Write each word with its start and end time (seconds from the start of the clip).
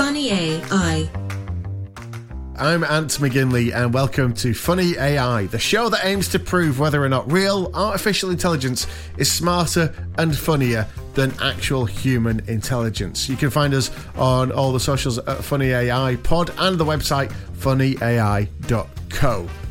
Funny 0.00 0.30
AI. 0.30 1.10
I'm 2.56 2.84
Ant 2.84 3.10
McGinley, 3.18 3.74
and 3.74 3.92
welcome 3.92 4.32
to 4.32 4.54
Funny 4.54 4.96
AI, 4.96 5.44
the 5.48 5.58
show 5.58 5.90
that 5.90 6.06
aims 6.06 6.28
to 6.28 6.38
prove 6.38 6.78
whether 6.78 7.04
or 7.04 7.10
not 7.10 7.30
real 7.30 7.70
artificial 7.74 8.30
intelligence 8.30 8.86
is 9.18 9.30
smarter 9.30 9.94
and 10.16 10.34
funnier 10.34 10.86
than 11.12 11.34
actual 11.42 11.84
human 11.84 12.40
intelligence. 12.48 13.28
You 13.28 13.36
can 13.36 13.50
find 13.50 13.74
us 13.74 13.90
on 14.16 14.50
all 14.52 14.72
the 14.72 14.80
socials 14.80 15.18
at 15.18 15.44
Funny 15.44 15.72
AI 15.72 16.16
Pod 16.16 16.50
and 16.56 16.78
the 16.78 16.84
website 16.86 17.30
funnyai.co. 17.58 18.48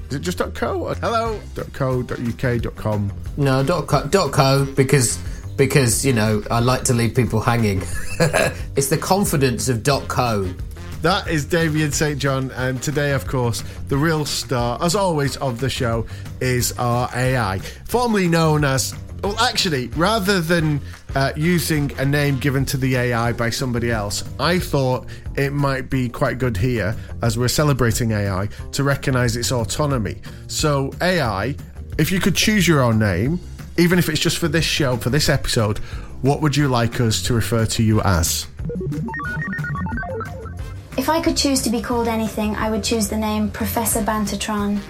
Is 0.09 0.15
it 0.15 0.21
just 0.21 0.37
.co? 0.53 0.81
Or 0.83 0.93
hello 0.93 1.39
.co.uk 1.73 2.75
.com. 2.75 3.11
No, 3.35 3.63
dot 3.63 3.87
co, 3.87 4.05
dot 4.05 4.31
co 4.31 4.65
because 4.75 5.17
because 5.59 6.05
you 6.05 6.13
know 6.13 6.41
I 6.49 6.61
like 6.61 6.85
to 6.85 6.93
leave 6.93 7.13
people 7.13 7.41
hanging. 7.41 7.81
it's 8.77 8.87
the 8.87 8.97
confidence 8.97 9.67
of 9.67 9.83
dot 9.83 10.07
co. 10.07 10.51
That 11.01 11.27
is 11.27 11.45
Damien 11.45 11.91
St. 11.91 12.17
John, 12.17 12.51
and 12.51 12.81
today, 12.81 13.11
of 13.11 13.27
course, 13.27 13.63
the 13.89 13.97
real 13.97 14.25
star, 14.25 14.81
as 14.81 14.95
always, 14.95 15.37
of 15.37 15.59
the 15.59 15.69
show 15.69 16.05
is 16.41 16.71
our 16.79 17.09
AI, 17.13 17.59
formerly 17.85 18.27
known 18.27 18.63
as. 18.63 18.95
Well, 19.21 19.37
actually, 19.39 19.87
rather 19.89 20.39
than 20.39 20.79
uh, 21.13 21.33
using 21.35 21.91
a 21.99 22.05
name 22.05 22.39
given 22.39 22.63
to 22.65 22.77
the 22.77 22.95
AI 22.95 23.33
by 23.33 23.49
somebody 23.49 23.91
else, 23.91 24.23
I 24.39 24.59
thought 24.59 25.07
it 25.35 25.51
might 25.51 25.89
be 25.89 26.07
quite 26.07 26.37
good 26.37 26.55
here, 26.55 26.95
as 27.21 27.37
we're 27.37 27.49
celebrating 27.49 28.13
AI, 28.13 28.47
to 28.71 28.83
recognize 28.85 29.35
its 29.35 29.51
autonomy. 29.51 30.21
So, 30.47 30.93
AI, 31.01 31.57
if 31.97 32.13
you 32.13 32.21
could 32.21 32.35
choose 32.35 32.65
your 32.65 32.81
own 32.81 32.97
name, 32.97 33.41
even 33.79 33.97
if 33.97 34.09
it's 34.09 34.19
just 34.19 34.37
for 34.37 34.49
this 34.49 34.65
show, 34.65 34.97
for 34.97 35.09
this 35.09 35.29
episode, 35.29 35.77
what 36.21 36.41
would 36.41 36.55
you 36.57 36.67
like 36.67 36.99
us 36.99 37.21
to 37.23 37.33
refer 37.33 37.65
to 37.65 37.81
you 37.81 38.01
as? 38.01 38.45
If 40.97 41.07
I 41.07 41.21
could 41.21 41.37
choose 41.37 41.61
to 41.61 41.69
be 41.69 41.81
called 41.81 42.09
anything, 42.09 42.55
I 42.57 42.69
would 42.69 42.83
choose 42.83 43.07
the 43.07 43.17
name 43.17 43.49
Professor 43.49 44.01
Bantertron. 44.01 44.81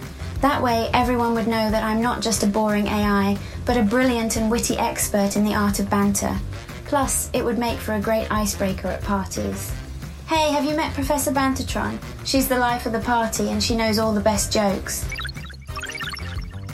That 0.41 0.64
way, 0.64 0.89
everyone 0.94 1.36
would 1.36 1.47
know 1.47 1.69
that 1.69 1.83
I'm 1.83 2.02
not 2.02 2.22
just 2.22 2.44
a 2.44 2.47
boring 2.47 2.88
AI, 2.88 3.38
but 3.66 3.77
a 3.77 3.83
brilliant 3.83 4.38
and 4.38 4.49
witty 4.49 4.77
expert 4.77 5.36
in 5.36 5.44
the 5.44 5.53
art 5.53 5.80
of 5.80 5.89
banter. 5.89 6.36
Plus, 6.86 7.30
it 7.33 7.45
would 7.45 7.59
make 7.59 7.77
for 7.77 7.94
a 7.94 8.02
great 8.02 8.31
icebreaker 8.31 8.88
at 8.88 9.03
parties. 9.03 9.71
Hey, 10.27 10.52
have 10.52 10.66
you 10.66 10.75
met 10.75 10.94
Professor 10.95 11.31
Bantertron? 11.31 11.99
She's 12.25 12.47
the 12.47 12.58
life 12.58 12.88
of 12.88 12.94
the 12.94 12.99
party 12.99 13.49
and 13.49 13.61
she 13.61 13.75
knows 13.75 13.99
all 13.99 14.14
the 14.14 14.19
best 14.21 14.52
jokes. 14.52 15.08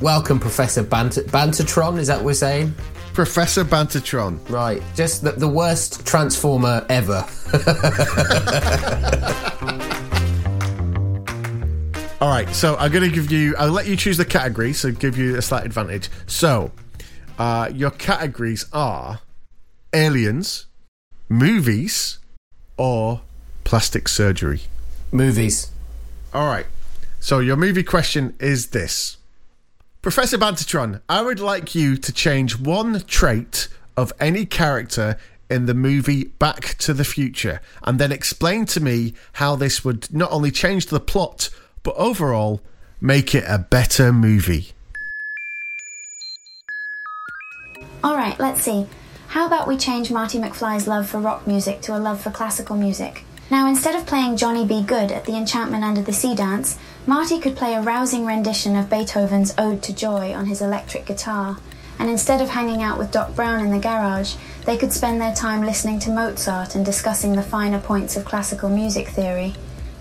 Welcome, 0.02 0.42
Professor 0.42 0.84
Banter, 0.84 1.24
Bantertron. 1.24 1.98
Is 1.98 2.08
that 2.08 2.18
what 2.18 2.26
we're 2.26 2.34
saying? 2.34 2.76
Professor 3.14 3.64
Bantertron. 3.64 4.38
Right, 4.50 4.84
just 4.94 5.24
the, 5.24 5.32
the 5.32 5.48
worst 5.48 6.06
transformer 6.06 6.86
ever. 6.90 7.26
All 12.20 12.30
right, 12.30 12.50
so 12.50 12.76
I'm 12.76 12.92
going 12.92 13.10
to 13.10 13.16
give 13.16 13.32
you. 13.32 13.56
I'll 13.58 13.72
let 13.72 13.88
you 13.88 13.96
choose 13.96 14.18
the 14.18 14.26
category, 14.26 14.74
so 14.74 14.92
give 14.92 15.18
you 15.18 15.38
a 15.38 15.42
slight 15.42 15.66
advantage. 15.66 16.10
So, 16.28 16.72
uh, 17.40 17.72
your 17.74 17.92
categories 17.92 18.66
are 18.74 19.22
aliens, 19.94 20.66
movies, 21.30 22.20
or 22.76 23.22
plastic 23.64 24.10
surgery. 24.10 24.64
Movies. 25.14 25.72
All 26.34 26.48
right. 26.48 26.66
So 27.22 27.40
your 27.40 27.56
movie 27.56 27.84
question 27.84 28.36
is 28.40 28.68
this: 28.68 29.18
Professor 30.06 30.38
Bantertron, 30.38 31.02
I 31.10 31.24
would 31.24 31.40
like 31.40 31.74
you 31.74 31.98
to 31.98 32.14
change 32.14 32.60
one 32.60 33.02
trait 33.08 33.70
of 33.98 34.14
any 34.20 34.46
character 34.46 35.18
in 35.50 35.66
the 35.66 35.74
movie 35.74 36.26
Back 36.26 36.78
to 36.78 36.94
the 36.94 37.04
Future, 37.04 37.60
and 37.82 37.98
then 37.98 38.12
explain 38.12 38.68
to 38.68 38.80
me 38.80 39.16
how 39.34 39.56
this 39.56 39.84
would 39.84 40.14
not 40.14 40.32
only 40.32 40.52
change 40.52 40.86
the 40.86 41.00
plot 41.00 41.50
but 41.82 41.96
overall 41.96 42.62
make 43.02 43.34
it 43.34 43.46
a 43.48 43.58
better 43.58 44.14
movie. 44.14 44.74
Alright, 48.04 48.40
let's 48.40 48.62
see. 48.62 48.86
How 49.30 49.48
about 49.48 49.68
we 49.68 49.76
change 49.76 50.12
Marty 50.12 50.38
McFly's 50.38 50.88
love 50.88 51.10
for 51.10 51.18
rock 51.20 51.48
music 51.48 51.82
to 51.82 51.98
a 51.98 52.00
love 52.00 52.22
for 52.22 52.30
classical 52.30 52.76
music? 52.76 53.24
Now, 53.52 53.68
instead 53.68 53.94
of 53.94 54.08
playing 54.08 54.38
Johnny 54.38 54.66
B. 54.66 54.82
Goode 54.82 55.12
at 55.12 55.26
the 55.26 55.36
Enchantment 55.36 55.84
Under 55.84 56.02
the 56.02 56.12
Sea 56.12 56.34
dance, 56.34 56.80
Marty 57.06 57.40
could 57.40 57.56
play 57.56 57.76
a 57.76 57.82
rousing 57.82 58.26
rendition 58.26 58.76
of 58.76 58.90
Beethoven's 58.90 59.54
Ode 59.56 59.84
to 59.84 59.94
Joy 59.94 60.34
on 60.34 60.48
his 60.48 60.64
electric 60.64 61.06
guitar. 61.06 61.58
And 62.00 62.10
instead 62.10 62.42
of 62.42 62.50
hanging 62.50 62.82
out 62.82 62.98
with 62.98 63.12
Doc 63.12 63.36
Brown 63.36 63.64
in 63.64 63.70
the 63.70 63.78
garage, 63.78 64.34
they 64.66 64.78
could 64.78 64.92
spend 64.92 65.22
their 65.22 65.36
time 65.36 65.62
listening 65.64 66.00
to 66.00 66.10
Mozart 66.10 66.74
and 66.74 66.84
discussing 66.84 67.34
the 67.34 67.44
finer 67.44 67.80
points 67.80 68.18
of 68.18 68.26
classical 68.26 68.68
music 68.68 69.10
theory. 69.10 69.54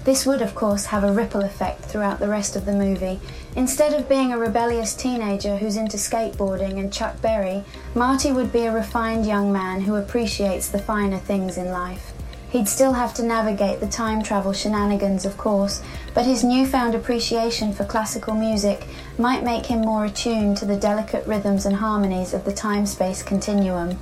This 0.04 0.24
would, 0.24 0.40
of 0.40 0.54
course, 0.54 0.86
have 0.86 1.04
a 1.04 1.12
ripple 1.12 1.42
effect 1.42 1.82
throughout 1.82 2.20
the 2.20 2.28
rest 2.28 2.56
of 2.56 2.64
the 2.64 2.72
movie. 2.72 3.20
Instead 3.56 3.92
of 3.92 4.08
being 4.08 4.32
a 4.32 4.38
rebellious 4.38 4.94
teenager 4.94 5.58
who's 5.58 5.76
into 5.76 5.98
skateboarding 5.98 6.78
and 6.78 6.90
Chuck 6.90 7.20
Berry, 7.20 7.62
Marty 7.94 8.32
would 8.32 8.52
be 8.52 8.64
a 8.64 8.72
refined 8.72 9.26
young 9.26 9.52
man 9.52 9.82
who 9.82 9.96
appreciates 9.96 10.68
the 10.68 10.78
finer 10.78 11.18
things 11.18 11.58
in 11.58 11.68
life. 11.68 12.13
He'd 12.54 12.68
still 12.68 12.92
have 12.92 13.12
to 13.14 13.24
navigate 13.24 13.80
the 13.80 13.88
time 13.88 14.22
travel 14.22 14.52
shenanigans, 14.52 15.24
of 15.24 15.36
course, 15.36 15.82
but 16.14 16.24
his 16.24 16.44
newfound 16.44 16.94
appreciation 16.94 17.72
for 17.72 17.84
classical 17.84 18.32
music 18.32 18.86
might 19.18 19.42
make 19.42 19.66
him 19.66 19.80
more 19.80 20.04
attuned 20.04 20.58
to 20.58 20.64
the 20.64 20.76
delicate 20.76 21.26
rhythms 21.26 21.66
and 21.66 21.74
harmonies 21.74 22.32
of 22.32 22.44
the 22.44 22.52
time 22.52 22.86
space 22.86 23.24
continuum. 23.24 23.98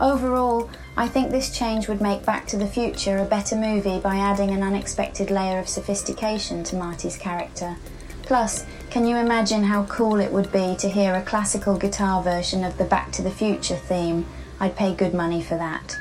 Overall, 0.00 0.70
I 0.96 1.08
think 1.08 1.32
this 1.32 1.50
change 1.50 1.88
would 1.88 2.00
make 2.00 2.24
Back 2.24 2.46
to 2.46 2.56
the 2.56 2.68
Future 2.68 3.18
a 3.18 3.24
better 3.24 3.56
movie 3.56 3.98
by 3.98 4.14
adding 4.14 4.52
an 4.52 4.62
unexpected 4.62 5.28
layer 5.28 5.58
of 5.58 5.68
sophistication 5.68 6.62
to 6.62 6.76
Marty's 6.76 7.16
character. 7.16 7.74
Plus, 8.22 8.64
can 8.90 9.04
you 9.04 9.16
imagine 9.16 9.64
how 9.64 9.86
cool 9.86 10.20
it 10.20 10.30
would 10.30 10.52
be 10.52 10.76
to 10.76 10.88
hear 10.88 11.16
a 11.16 11.22
classical 11.22 11.76
guitar 11.76 12.22
version 12.22 12.62
of 12.62 12.78
the 12.78 12.84
Back 12.84 13.10
to 13.10 13.22
the 13.22 13.30
Future 13.32 13.74
theme? 13.74 14.24
I'd 14.60 14.76
pay 14.76 14.94
good 14.94 15.14
money 15.14 15.42
for 15.42 15.56
that. 15.56 15.96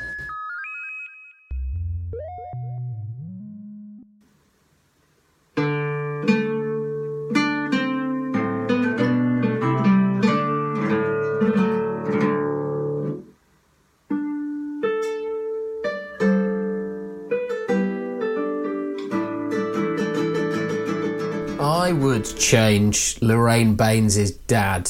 Change 22.37 23.21
Lorraine 23.21 23.75
Baines' 23.75 24.31
dad 24.31 24.89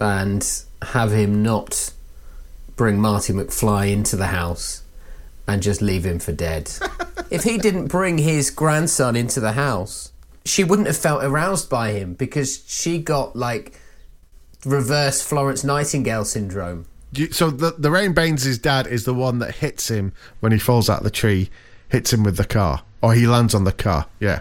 and 0.00 0.46
have 0.82 1.12
him 1.12 1.42
not 1.42 1.92
bring 2.76 3.00
Marty 3.00 3.32
McFly 3.32 3.90
into 3.92 4.16
the 4.16 4.26
house 4.26 4.82
and 5.46 5.62
just 5.62 5.80
leave 5.80 6.04
him 6.04 6.18
for 6.18 6.32
dead. 6.32 6.70
if 7.30 7.44
he 7.44 7.58
didn't 7.58 7.86
bring 7.86 8.18
his 8.18 8.50
grandson 8.50 9.14
into 9.16 9.40
the 9.40 9.52
house, 9.52 10.10
she 10.44 10.64
wouldn't 10.64 10.88
have 10.88 10.96
felt 10.96 11.22
aroused 11.24 11.70
by 11.70 11.92
him 11.92 12.14
because 12.14 12.64
she 12.66 12.98
got 12.98 13.34
like 13.36 13.78
reverse 14.64 15.22
Florence 15.22 15.64
Nightingale 15.64 16.24
syndrome. 16.24 16.86
You- 17.12 17.30
So 17.32 17.50
the 17.50 17.74
Lorraine 17.78 18.12
Baines' 18.12 18.58
dad 18.58 18.86
is 18.86 19.04
the 19.04 19.14
one 19.14 19.38
that 19.38 19.56
hits 19.56 19.88
him 19.88 20.12
when 20.40 20.52
he 20.52 20.58
falls 20.58 20.90
out 20.90 20.98
of 20.98 21.04
the 21.04 21.10
tree, 21.10 21.50
hits 21.88 22.12
him 22.12 22.24
with 22.24 22.36
the 22.36 22.44
car, 22.44 22.82
or 23.02 23.14
he 23.14 23.26
lands 23.26 23.54
on 23.54 23.64
the 23.64 23.72
car. 23.72 24.06
Yeah. 24.20 24.40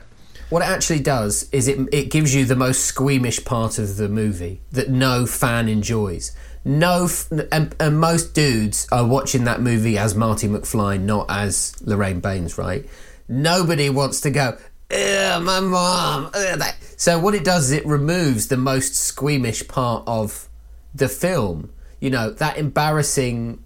What 0.54 0.62
it 0.62 0.70
actually 0.70 1.00
does 1.00 1.50
is 1.52 1.68
it 1.68 1.80
it 1.92 2.12
gives 2.12 2.36
you 2.36 2.46
the 2.46 2.56
most 2.56 2.86
squeamish 2.86 3.44
part 3.44 3.80
of 3.80 3.98
the 3.98 4.08
movie 4.08 4.62
that 4.72 4.88
no 4.88 5.26
fan 5.26 5.68
enjoys. 5.68 6.32
No, 6.64 7.06
f- 7.06 7.28
and, 7.52 7.76
and 7.80 8.00
most 8.00 8.36
dudes 8.36 8.88
are 8.92 9.04
watching 9.04 9.46
that 9.46 9.62
movie 9.62 9.98
as 9.98 10.14
Marty 10.14 10.48
McFly, 10.48 11.02
not 11.02 11.26
as 11.28 11.76
Lorraine 11.82 12.20
Baines, 12.20 12.56
right? 12.56 12.88
Nobody 13.28 13.90
wants 13.90 14.22
to 14.22 14.30
go. 14.30 14.56
My 14.92 15.60
mom. 15.60 16.26
ugh, 16.26 16.60
that." 16.60 16.76
So 16.98 17.18
what 17.18 17.34
it 17.34 17.44
does 17.44 17.72
is 17.72 17.72
it 17.72 17.86
removes 17.88 18.50
the 18.50 18.58
most 18.58 18.94
squeamish 18.94 19.68
part 19.68 20.04
of 20.06 20.50
the 20.94 21.10
film. 21.10 21.74
You 22.00 22.12
know 22.12 22.30
that 22.30 22.60
embarrassing 22.60 23.64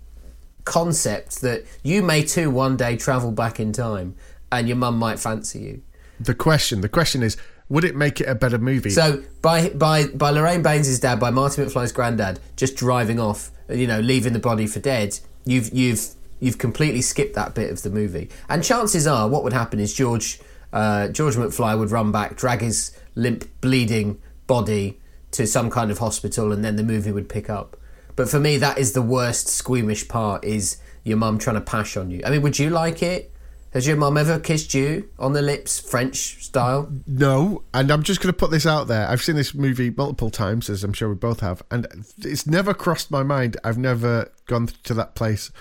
concept 0.63 1.41
that 1.41 1.65
you 1.83 2.01
may 2.01 2.23
too 2.23 2.49
one 2.49 2.77
day 2.77 2.95
travel 2.95 3.33
back 3.33 3.59
in 3.59 3.73
time, 3.73 4.15
and 4.53 4.69
your 4.69 4.77
mum 4.77 4.97
might 4.97 5.19
fancy 5.19 5.59
you. 5.59 5.81
The 6.19 6.33
question, 6.33 6.81
the 6.81 6.89
question 6.89 7.23
is, 7.23 7.37
would 7.69 7.83
it 7.83 7.95
make 7.95 8.21
it 8.21 8.27
a 8.27 8.35
better 8.35 8.57
movie? 8.57 8.89
So 8.89 9.23
by 9.41 9.69
by 9.69 10.07
by 10.07 10.29
Lorraine 10.31 10.61
Baines' 10.63 10.99
dad, 10.99 11.19
by 11.19 11.29
Marty 11.29 11.61
McFly's 11.61 11.91
granddad, 11.91 12.39
just 12.55 12.75
driving 12.75 13.19
off, 13.19 13.51
you 13.69 13.87
know, 13.87 13.99
leaving 13.99 14.33
the 14.33 14.39
body 14.39 14.67
for 14.67 14.79
dead, 14.79 15.19
you've 15.45 15.73
you've 15.73 16.07
you've 16.39 16.57
completely 16.57 17.01
skipped 17.01 17.35
that 17.35 17.55
bit 17.55 17.71
of 17.71 17.81
the 17.81 17.89
movie. 17.89 18.29
And 18.49 18.63
chances 18.63 19.05
are, 19.05 19.27
what 19.27 19.43
would 19.43 19.53
happen 19.53 19.79
is 19.79 19.93
George 19.93 20.39
uh, 20.71 21.09
George 21.09 21.35
McFly 21.35 21.77
would 21.77 21.91
run 21.91 22.11
back, 22.11 22.35
drag 22.35 22.61
his 22.61 22.97
limp, 23.15 23.45
bleeding 23.61 24.21
body 24.47 24.99
to 25.31 25.45
some 25.45 25.69
kind 25.69 25.91
of 25.91 25.97
hospital, 25.97 26.51
and 26.51 26.63
then 26.63 26.77
the 26.77 26.83
movie 26.83 27.11
would 27.11 27.29
pick 27.29 27.49
up. 27.49 27.77
But 28.15 28.29
for 28.29 28.39
me, 28.39 28.57
that 28.57 28.77
is 28.77 28.93
the 28.93 29.01
worst 29.01 29.47
squeamish 29.47 30.07
part: 30.07 30.43
is 30.45 30.77
your 31.03 31.17
mum 31.17 31.37
trying 31.37 31.55
to 31.55 31.61
pash 31.61 31.97
on 31.97 32.11
you. 32.11 32.21
I 32.25 32.29
mean, 32.29 32.41
would 32.41 32.57
you 32.57 32.69
like 32.69 33.03
it 33.03 33.31
Has 33.73 33.85
your 33.85 33.97
mum 33.97 34.17
ever 34.17 34.39
kissed 34.39 34.73
you 34.73 35.09
on 35.19 35.33
the 35.33 35.41
lips, 35.41 35.79
French 35.79 36.43
style? 36.43 36.91
No, 37.05 37.63
and 37.73 37.91
I'm 37.91 38.01
just 38.01 38.21
going 38.21 38.33
to 38.33 38.37
put 38.37 38.49
this 38.49 38.65
out 38.65 38.87
there. 38.87 39.07
I've 39.07 39.21
seen 39.21 39.35
this 39.35 39.53
movie 39.53 39.89
multiple 39.89 40.29
times, 40.29 40.69
as 40.69 40.83
I'm 40.83 40.93
sure 40.93 41.09
we 41.09 41.15
both 41.15 41.41
have, 41.41 41.61
and 41.69 41.85
it's 42.19 42.47
never 42.47 42.73
crossed 42.73 43.11
my 43.11 43.23
mind. 43.23 43.57
I've 43.63 43.77
never 43.77 44.31
gone 44.45 44.67
to 44.83 44.93
that 44.93 45.15
place. 45.15 45.51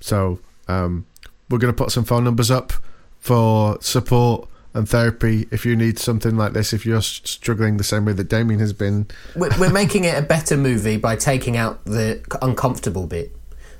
So 0.00 0.38
um, 0.68 1.06
we're 1.50 1.58
going 1.58 1.72
to 1.72 1.76
put 1.76 1.90
some 1.90 2.04
phone 2.04 2.24
numbers 2.24 2.50
up 2.50 2.72
for 3.18 3.78
support 3.80 4.48
and 4.72 4.88
therapy 4.88 5.48
if 5.50 5.66
you 5.66 5.74
need 5.74 5.98
something 5.98 6.36
like 6.36 6.52
this. 6.52 6.72
If 6.72 6.86
you're 6.86 7.02
struggling 7.02 7.78
the 7.78 7.84
same 7.84 8.04
way 8.04 8.12
that 8.12 8.28
Damien 8.28 8.60
has 8.60 8.72
been, 8.72 9.08
we're, 9.34 9.50
we're 9.58 9.72
making 9.72 10.04
it 10.04 10.16
a 10.16 10.22
better 10.22 10.56
movie 10.56 10.98
by 10.98 11.16
taking 11.16 11.56
out 11.56 11.84
the 11.84 12.22
uncomfortable 12.42 13.06
bit. 13.06 13.34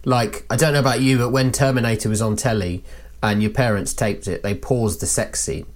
Like 0.04 0.44
I 0.50 0.56
don't 0.56 0.72
know 0.72 0.80
about 0.80 1.00
you, 1.00 1.18
but 1.18 1.30
when 1.30 1.52
Terminator 1.52 2.08
was 2.08 2.22
on 2.22 2.36
telly 2.36 2.84
and 3.22 3.42
your 3.42 3.50
parents 3.50 3.92
taped 3.94 4.28
it, 4.28 4.42
they 4.42 4.54
paused 4.54 5.00
the 5.00 5.06
sex 5.06 5.40
scene. 5.40 5.66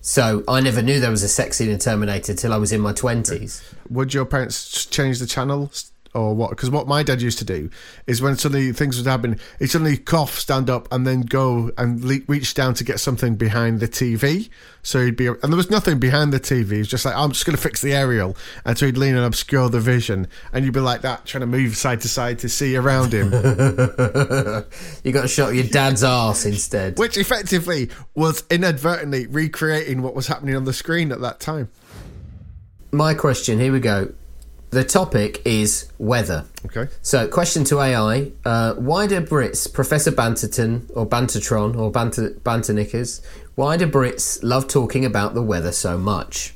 So 0.00 0.44
I 0.46 0.60
never 0.60 0.82
knew 0.82 1.00
there 1.00 1.10
was 1.10 1.22
a 1.22 1.28
sex 1.28 1.56
scene 1.56 1.70
in 1.70 1.78
Terminator 1.78 2.34
till 2.34 2.52
I 2.52 2.58
was 2.58 2.72
in 2.72 2.80
my 2.80 2.92
twenties. 2.92 3.62
Would 3.88 4.12
your 4.12 4.26
parents 4.26 4.84
change 4.86 5.18
the 5.18 5.26
channel 5.26 5.70
or 6.14 6.34
what? 6.34 6.50
Because 6.50 6.70
what 6.70 6.86
my 6.86 7.02
dad 7.02 7.20
used 7.20 7.38
to 7.38 7.44
do 7.44 7.68
is 8.06 8.22
when 8.22 8.36
suddenly 8.36 8.72
things 8.72 8.96
would 8.96 9.06
happen, 9.06 9.38
he'd 9.58 9.68
suddenly 9.68 9.96
cough, 9.96 10.38
stand 10.38 10.70
up, 10.70 10.86
and 10.92 11.06
then 11.06 11.22
go 11.22 11.70
and 11.76 12.04
le- 12.04 12.20
reach 12.28 12.54
down 12.54 12.74
to 12.74 12.84
get 12.84 13.00
something 13.00 13.34
behind 13.34 13.80
the 13.80 13.88
TV. 13.88 14.48
So 14.82 15.04
he'd 15.04 15.16
be, 15.16 15.26
and 15.26 15.42
there 15.42 15.56
was 15.56 15.70
nothing 15.70 15.98
behind 15.98 16.32
the 16.32 16.38
TV. 16.38 16.72
He 16.72 16.78
was 16.78 16.88
just 16.88 17.04
like, 17.04 17.16
I'm 17.16 17.32
just 17.32 17.46
going 17.46 17.56
to 17.56 17.62
fix 17.62 17.80
the 17.80 17.94
aerial. 17.94 18.36
And 18.64 18.78
so 18.78 18.86
he'd 18.86 18.96
lean 18.96 19.16
and 19.16 19.24
obscure 19.24 19.68
the 19.68 19.80
vision. 19.80 20.28
And 20.52 20.64
you'd 20.64 20.74
be 20.74 20.80
like 20.80 21.00
that, 21.00 21.24
trying 21.26 21.40
to 21.40 21.46
move 21.46 21.76
side 21.76 22.00
to 22.02 22.08
side 22.08 22.38
to 22.40 22.48
see 22.48 22.76
around 22.76 23.12
him. 23.12 23.32
you 25.04 25.12
got 25.12 25.24
a 25.24 25.28
shot 25.28 25.50
of 25.50 25.54
your 25.54 25.64
dad's 25.64 26.04
ass 26.04 26.44
instead. 26.44 26.98
Which 26.98 27.16
effectively 27.16 27.90
was 28.14 28.44
inadvertently 28.50 29.26
recreating 29.26 30.02
what 30.02 30.14
was 30.14 30.26
happening 30.26 30.54
on 30.54 30.64
the 30.64 30.72
screen 30.72 31.10
at 31.12 31.20
that 31.22 31.40
time. 31.40 31.70
My 32.92 33.14
question, 33.14 33.58
here 33.58 33.72
we 33.72 33.80
go. 33.80 34.12
The 34.74 34.82
topic 34.82 35.40
is 35.44 35.88
weather. 35.98 36.46
Okay. 36.66 36.90
So, 37.00 37.28
question 37.28 37.62
to 37.66 37.78
AI: 37.78 38.32
uh, 38.44 38.74
Why 38.74 39.06
do 39.06 39.20
Brits, 39.20 39.72
Professor 39.72 40.10
Banterton 40.10 40.90
or 40.96 41.06
Bantertron 41.06 41.76
or 41.76 41.92
Banter 41.92 42.30
Banterknickers, 42.42 43.20
why 43.54 43.76
do 43.76 43.86
Brits 43.86 44.42
love 44.42 44.66
talking 44.66 45.04
about 45.04 45.34
the 45.34 45.42
weather 45.42 45.70
so 45.70 45.96
much? 45.96 46.54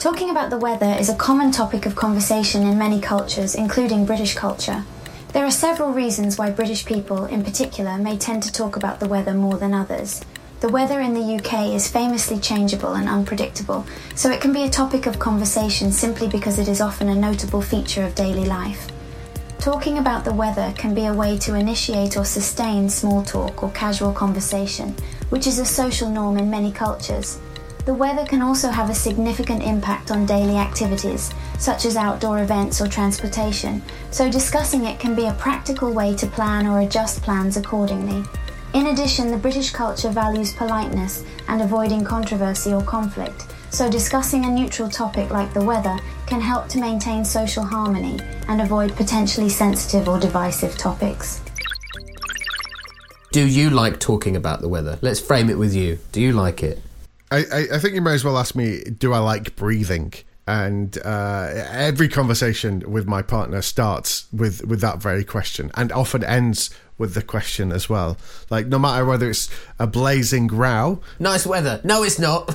Talking 0.00 0.30
about 0.30 0.50
the 0.50 0.56
weather 0.56 0.94
is 1.00 1.08
a 1.08 1.16
common 1.16 1.50
topic 1.50 1.84
of 1.84 1.96
conversation 1.96 2.62
in 2.62 2.78
many 2.78 3.00
cultures, 3.00 3.56
including 3.56 4.06
British 4.06 4.36
culture. 4.36 4.84
There 5.32 5.44
are 5.44 5.50
several 5.50 5.90
reasons 5.90 6.38
why 6.38 6.52
British 6.52 6.86
people, 6.86 7.24
in 7.24 7.42
particular, 7.42 7.98
may 7.98 8.16
tend 8.16 8.44
to 8.44 8.52
talk 8.52 8.76
about 8.76 9.00
the 9.00 9.08
weather 9.08 9.34
more 9.34 9.58
than 9.58 9.74
others. 9.74 10.20
The 10.60 10.68
weather 10.68 11.00
in 11.00 11.14
the 11.14 11.36
UK 11.36 11.72
is 11.72 11.86
famously 11.86 12.40
changeable 12.40 12.94
and 12.94 13.08
unpredictable, 13.08 13.86
so 14.16 14.28
it 14.28 14.40
can 14.40 14.52
be 14.52 14.64
a 14.64 14.68
topic 14.68 15.06
of 15.06 15.20
conversation 15.20 15.92
simply 15.92 16.26
because 16.26 16.58
it 16.58 16.66
is 16.66 16.80
often 16.80 17.08
a 17.08 17.14
notable 17.14 17.62
feature 17.62 18.02
of 18.02 18.16
daily 18.16 18.44
life. 18.44 18.88
Talking 19.60 19.98
about 19.98 20.24
the 20.24 20.34
weather 20.34 20.74
can 20.76 20.94
be 20.94 21.06
a 21.06 21.14
way 21.14 21.38
to 21.38 21.54
initiate 21.54 22.16
or 22.16 22.24
sustain 22.24 22.88
small 22.88 23.22
talk 23.22 23.62
or 23.62 23.70
casual 23.70 24.12
conversation, 24.12 24.96
which 25.28 25.46
is 25.46 25.60
a 25.60 25.64
social 25.64 26.10
norm 26.10 26.36
in 26.38 26.50
many 26.50 26.72
cultures. 26.72 27.38
The 27.84 27.94
weather 27.94 28.26
can 28.26 28.42
also 28.42 28.68
have 28.70 28.90
a 28.90 28.94
significant 28.94 29.62
impact 29.62 30.10
on 30.10 30.26
daily 30.26 30.56
activities, 30.56 31.30
such 31.60 31.84
as 31.84 31.96
outdoor 31.96 32.40
events 32.40 32.80
or 32.80 32.88
transportation, 32.88 33.80
so 34.10 34.28
discussing 34.28 34.86
it 34.86 34.98
can 34.98 35.14
be 35.14 35.26
a 35.26 35.34
practical 35.34 35.92
way 35.92 36.16
to 36.16 36.26
plan 36.26 36.66
or 36.66 36.80
adjust 36.80 37.22
plans 37.22 37.56
accordingly. 37.56 38.24
In 38.74 38.88
addition, 38.88 39.30
the 39.30 39.38
British 39.38 39.70
culture 39.70 40.10
values 40.10 40.52
politeness 40.52 41.24
and 41.48 41.62
avoiding 41.62 42.04
controversy 42.04 42.74
or 42.74 42.82
conflict, 42.82 43.46
so 43.70 43.90
discussing 43.90 44.44
a 44.44 44.50
neutral 44.50 44.90
topic 44.90 45.30
like 45.30 45.54
the 45.54 45.64
weather 45.64 45.98
can 46.26 46.40
help 46.40 46.68
to 46.68 46.78
maintain 46.78 47.24
social 47.24 47.64
harmony 47.64 48.20
and 48.46 48.60
avoid 48.60 48.94
potentially 48.94 49.48
sensitive 49.48 50.06
or 50.06 50.18
divisive 50.20 50.76
topics. 50.76 51.40
Do 53.32 53.46
you 53.46 53.70
like 53.70 54.00
talking 54.00 54.36
about 54.36 54.60
the 54.60 54.68
weather? 54.68 54.98
Let's 55.00 55.20
frame 55.20 55.48
it 55.48 55.58
with 55.58 55.74
you. 55.74 55.98
Do 56.12 56.20
you 56.20 56.32
like 56.32 56.62
it? 56.62 56.82
I, 57.30 57.44
I, 57.52 57.66
I 57.74 57.78
think 57.78 57.94
you 57.94 58.02
may 58.02 58.14
as 58.14 58.24
well 58.24 58.38
ask 58.38 58.54
me, 58.54 58.82
do 58.84 59.12
I 59.12 59.18
like 59.18 59.56
breathing? 59.56 60.12
and 60.48 60.96
uh, 61.04 61.50
every 61.70 62.08
conversation 62.08 62.82
with 62.90 63.06
my 63.06 63.20
partner 63.20 63.60
starts 63.60 64.26
with 64.32 64.64
with 64.64 64.80
that 64.80 64.96
very 64.98 65.22
question 65.22 65.70
and 65.74 65.92
often 65.92 66.24
ends 66.24 66.70
with 66.98 67.14
the 67.14 67.22
question 67.22 67.72
as 67.72 67.88
well. 67.88 68.18
Like 68.50 68.66
no 68.66 68.78
matter 68.78 69.04
whether 69.04 69.30
it's 69.30 69.48
a 69.78 69.86
blazing 69.86 70.48
row 70.48 71.00
nice 71.18 71.46
weather. 71.46 71.80
No 71.84 72.02
it's 72.02 72.18
not. 72.18 72.52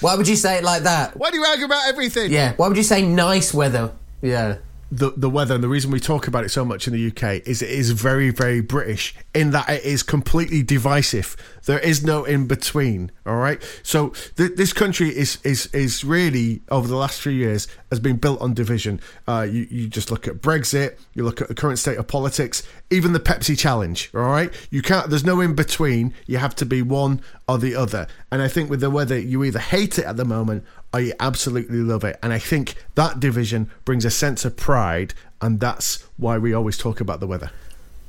Why 0.00 0.14
would 0.16 0.26
you 0.28 0.36
say 0.36 0.58
it 0.58 0.64
like 0.64 0.82
that? 0.82 1.16
Why 1.16 1.30
do 1.30 1.36
you 1.36 1.44
argue 1.44 1.66
about 1.66 1.86
everything? 1.88 2.32
Yeah 2.32 2.54
why 2.56 2.68
would 2.68 2.76
you 2.76 2.82
say 2.82 3.02
nice 3.02 3.52
weather? 3.52 3.92
Yeah. 4.22 4.56
The 4.90 5.10
the 5.16 5.28
weather 5.28 5.54
and 5.56 5.64
the 5.64 5.68
reason 5.68 5.90
we 5.90 5.98
talk 6.00 6.28
about 6.28 6.44
it 6.44 6.50
so 6.50 6.64
much 6.64 6.86
in 6.86 6.92
the 6.92 7.08
UK 7.08 7.46
is 7.46 7.60
it 7.60 7.70
is 7.70 7.90
very 7.90 8.30
very 8.30 8.60
British 8.60 9.14
in 9.36 9.50
that 9.50 9.68
it 9.68 9.84
is 9.84 10.02
completely 10.02 10.62
divisive. 10.62 11.36
There 11.66 11.78
is 11.78 12.02
no 12.02 12.24
in 12.24 12.46
between. 12.46 13.12
All 13.26 13.36
right. 13.36 13.62
So 13.82 14.14
th- 14.36 14.56
this 14.56 14.72
country 14.72 15.10
is 15.10 15.38
is 15.44 15.66
is 15.74 16.02
really 16.04 16.62
over 16.70 16.88
the 16.88 16.96
last 16.96 17.20
few 17.20 17.32
years 17.32 17.68
has 17.90 18.00
been 18.00 18.16
built 18.16 18.40
on 18.40 18.54
division. 18.54 18.98
Uh, 19.28 19.46
you 19.48 19.66
you 19.70 19.88
just 19.88 20.10
look 20.10 20.26
at 20.26 20.36
Brexit. 20.36 20.96
You 21.12 21.24
look 21.24 21.40
at 21.40 21.48
the 21.48 21.54
current 21.54 21.78
state 21.78 21.98
of 21.98 22.08
politics. 22.08 22.62
Even 22.90 23.12
the 23.12 23.20
Pepsi 23.20 23.58
challenge. 23.58 24.10
All 24.14 24.22
right. 24.22 24.50
You 24.70 24.80
can't. 24.80 25.10
There's 25.10 25.24
no 25.24 25.40
in 25.42 25.54
between. 25.54 26.14
You 26.26 26.38
have 26.38 26.54
to 26.56 26.64
be 26.64 26.80
one 26.80 27.20
or 27.46 27.58
the 27.58 27.76
other. 27.76 28.06
And 28.32 28.40
I 28.40 28.48
think 28.48 28.70
with 28.70 28.80
the 28.80 28.90
weather, 28.90 29.18
you 29.18 29.44
either 29.44 29.58
hate 29.58 29.98
it 29.98 30.06
at 30.06 30.16
the 30.16 30.24
moment 30.24 30.64
or 30.94 31.00
you 31.00 31.12
absolutely 31.20 31.78
love 31.78 32.04
it. 32.04 32.18
And 32.22 32.32
I 32.32 32.38
think 32.38 32.74
that 32.94 33.20
division 33.20 33.70
brings 33.84 34.06
a 34.06 34.10
sense 34.10 34.46
of 34.46 34.56
pride, 34.56 35.12
and 35.42 35.60
that's 35.60 36.02
why 36.16 36.38
we 36.38 36.54
always 36.54 36.78
talk 36.78 37.00
about 37.00 37.20
the 37.20 37.26
weather. 37.26 37.50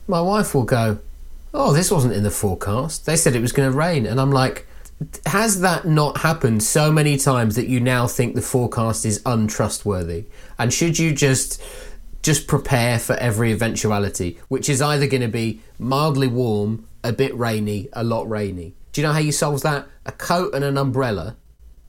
My 0.07 0.21
wife 0.21 0.55
will 0.55 0.63
go, 0.63 0.99
Oh, 1.59 1.73
this 1.73 1.89
wasn't 1.89 2.13
in 2.13 2.21
the 2.21 2.29
forecast. 2.29 3.07
They 3.07 3.15
said 3.15 3.35
it 3.35 3.41
was 3.41 3.51
going 3.51 3.71
to 3.71 3.75
rain. 3.75 4.05
And 4.05 4.21
I'm 4.21 4.29
like, 4.29 4.67
Has 5.25 5.61
that 5.61 5.85
not 5.85 6.19
happened 6.19 6.61
so 6.61 6.91
many 6.91 7.17
times 7.17 7.55
that 7.55 7.67
you 7.67 7.79
now 7.79 8.05
think 8.05 8.35
the 8.35 8.43
forecast 8.43 9.07
is 9.07 9.23
untrustworthy? 9.25 10.25
And 10.59 10.71
should 10.71 10.99
you 10.99 11.13
just 11.13 11.59
just 12.21 12.45
prepare 12.45 12.99
for 12.99 13.13
every 13.15 13.51
eventuality, 13.51 14.37
which 14.49 14.69
is 14.69 14.83
either 14.83 15.07
going 15.07 15.21
to 15.21 15.27
be 15.27 15.61
mildly 15.79 16.27
warm, 16.27 16.87
a 17.03 17.11
bit 17.11 17.35
rainy, 17.35 17.89
a 17.93 18.03
lot 18.03 18.29
rainy. 18.29 18.75
Do 18.91 19.01
you 19.01 19.07
know 19.07 19.13
how 19.13 19.19
you 19.19 19.31
solve 19.31 19.61
that? 19.63 19.87
A 20.05 20.11
coat 20.11 20.53
and 20.53 20.63
an 20.63 20.77
umbrella 20.77 21.37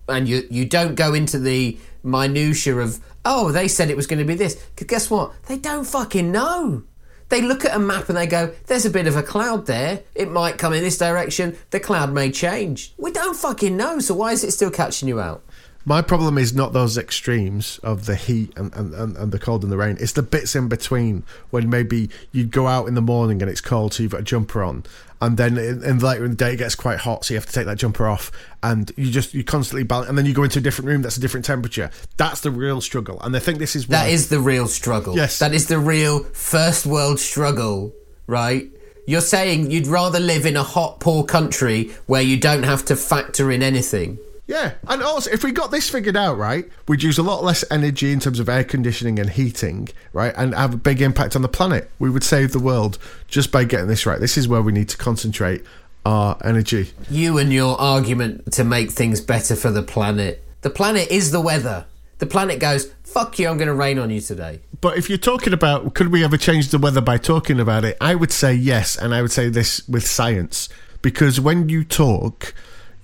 and 0.09 0.27
you 0.29 0.47
you 0.51 0.65
don't 0.65 0.95
go 0.95 1.13
into 1.13 1.39
the 1.39 1.79
minutia 2.03 2.77
of 2.77 3.01
oh 3.25 3.53
they 3.53 3.69
said 3.69 3.91
it 3.91 3.97
was 3.97 4.07
going 4.07 4.19
to 4.19 4.25
be 4.25 4.35
this 4.35 4.55
because 4.55 4.87
guess 4.87 5.11
what 5.11 5.33
they 5.47 5.59
don't 5.59 5.85
fucking 5.85 6.33
know 6.33 6.85
they 7.29 7.43
look 7.43 7.65
at 7.65 7.75
a 7.75 7.79
map 7.79 8.09
and 8.09 8.17
they 8.17 8.27
go 8.27 8.55
there's 8.67 8.87
a 8.87 8.91
bit 8.91 9.07
of 9.07 9.17
a 9.17 9.23
cloud 9.23 9.67
there. 9.67 10.03
It 10.15 10.31
might 10.31 10.59
come 10.59 10.73
in 10.73 10.83
this 10.83 10.99
direction. 10.99 11.57
The 11.71 11.81
cloud 11.81 12.13
may 12.13 12.31
change. 12.31 12.93
We 12.97 13.11
don't 13.11 13.37
fucking 13.37 13.77
know 13.77 13.99
so 14.01 14.15
why 14.15 14.33
is 14.33 14.45
it 14.45 14.53
still 14.53 14.71
catching 14.71 15.09
you 15.09 15.21
out? 15.21 15.43
My 15.85 16.03
problem 16.03 16.37
is 16.37 16.55
not 16.55 16.75
those 16.75 16.99
extremes 16.99 17.79
of 17.83 18.05
the 18.05 18.15
heat 18.15 18.53
and, 18.59 18.75
and, 18.75 18.93
and, 18.93 19.17
and, 19.17 19.33
the 19.33 19.39
cold 19.39 19.63
and 19.63 19.73
the 19.73 19.79
rain. 19.79 19.97
It's 19.99 20.13
the 20.13 20.23
bits 20.23 20.55
in 20.55 20.69
between 20.69 21.23
when 21.49 21.71
maybe 21.71 22.11
you 22.31 22.45
go 22.45 22.67
out 22.67 22.89
in 22.89 22.95
the 22.95 23.01
morning 23.01 23.41
and 23.41 23.51
it's 23.51 23.63
cold, 23.63 23.95
so 23.95 24.03
you've 24.03 24.13
got 24.13 24.21
a 24.21 24.25
jumper 24.25 24.63
on, 24.63 24.85
and 25.21 25.37
then 25.37 25.59
in, 25.59 25.83
in 25.83 25.99
later 25.99 26.25
in 26.25 26.31
the 26.33 26.37
day 26.37 26.55
it 26.55 26.57
gets 26.57 26.75
quite 26.75 26.99
hot, 26.99 27.25
so 27.25 27.35
you 27.35 27.39
have 27.39 27.47
to 27.47 27.53
take 27.53 27.67
that 27.67 27.79
jumper 27.79 28.07
off, 28.07 28.31
and 28.63 28.93
you 28.97 29.11
just 29.11 29.35
you 29.35 29.45
constantly 29.45 29.85
balance, 29.85 30.09
and 30.09 30.17
then 30.17 30.27
you 30.27 30.35
go 30.35 30.43
into 30.43 30.59
a 30.59 30.63
different 30.63 30.89
room 30.89 31.03
that's 31.03 31.17
a 31.17 31.21
different 31.21 31.47
temperature. 31.47 31.91
That's 32.17 32.41
the 32.41 32.51
real 32.51 32.81
struggle, 32.81 33.21
and 33.21 33.35
I 33.37 33.39
think 33.39 33.59
this 33.59 33.77
is 33.77 33.89
why, 33.89 34.05
that 34.05 34.11
is 34.11 34.29
the 34.29 34.41
real 34.41 34.69
struggle. 34.69 35.17
Yes, 35.17 35.39
that 35.39 35.55
is 35.55 35.67
the 35.67 35.79
real 35.79 36.25
first 36.25 36.87
world 36.87 37.21
struggle, 37.21 37.95
right? 38.27 38.71
You're 39.07 39.23
saying 39.23 39.71
you'd 39.71 39.87
rather 39.87 40.21
live 40.21 40.45
in 40.45 40.57
a 40.57 40.63
hot, 40.63 41.01
poor 41.01 41.25
country 41.25 41.93
where 42.07 42.21
you 42.21 42.37
don't 42.37 42.65
have 42.65 42.85
to 42.87 42.97
factor 42.97 43.51
in 43.51 43.63
anything. 43.63 44.19
Yeah, 44.49 44.73
and 44.89 45.03
also 45.03 45.31
if 45.31 45.45
we 45.45 45.53
got 45.53 45.71
this 45.71 45.91
figured 45.91 46.17
out 46.17 46.39
right, 46.39 46.67
we'd 46.89 47.03
use 47.03 47.19
a 47.19 47.23
lot 47.23 47.45
less 47.45 47.65
energy 47.71 48.13
in 48.13 48.19
terms 48.19 48.41
of 48.41 48.49
air 48.49 48.65
conditioning 48.65 49.19
and 49.19 49.29
heating, 49.29 49.91
right, 50.15 50.33
and 50.39 50.55
have 50.55 50.73
a 50.75 50.79
big 50.79 51.03
impact 51.03 51.37
on 51.37 51.43
the 51.43 51.49
planet. 51.49 51.91
We 51.99 52.09
would 52.09 52.25
save 52.25 52.53
the 52.53 52.59
world 52.59 52.99
just 53.29 53.53
by 53.53 53.65
getting 53.65 53.89
this 53.89 54.07
right. 54.07 54.19
This 54.19 54.39
is 54.39 54.49
where 54.49 54.63
we 54.63 54.73
need 54.73 54.89
to 54.89 54.97
concentrate 54.97 55.63
our 56.07 56.39
energy. 56.43 56.93
You 57.11 57.37
and 57.37 57.53
your 57.53 57.79
argument 57.79 58.51
to 58.53 58.65
make 58.65 58.91
things 58.91 59.21
better 59.21 59.55
for 59.55 59.71
the 59.71 59.83
planet. 59.83 60.43
The 60.63 60.71
planet 60.71 61.09
is 61.11 61.31
the 61.31 61.43
weather. 61.43 61.85
The 62.17 62.27
planet 62.27 62.59
goes, 62.59 62.91
fuck 63.05 63.39
you, 63.39 63.49
I'm 63.49 63.59
going 63.59 63.69
to 63.69 63.75
rain 63.75 63.99
on 63.99 64.09
you 64.09 64.23
today. 64.23 64.61
But 64.81 64.97
if 64.97 65.11
you're 65.11 65.19
talking 65.19 65.53
about 65.53 65.93
could 65.93 66.09
we 66.09 66.25
ever 66.25 66.39
change 66.39 66.69
the 66.69 66.79
weather 66.79 67.03
by 67.03 67.19
talking 67.19 67.61
about 67.61 67.85
it, 67.85 67.99
I 68.01 68.15
would 68.15 68.33
say 68.33 68.55
yes, 68.55 68.97
and 68.97 69.15
I 69.15 69.21
would 69.21 69.31
say 69.31 69.51
this 69.51 69.87
with 69.87 70.07
science. 70.07 70.71
Because 71.03 71.39
when 71.39 71.69
you 71.69 71.85
talk, 71.85 72.55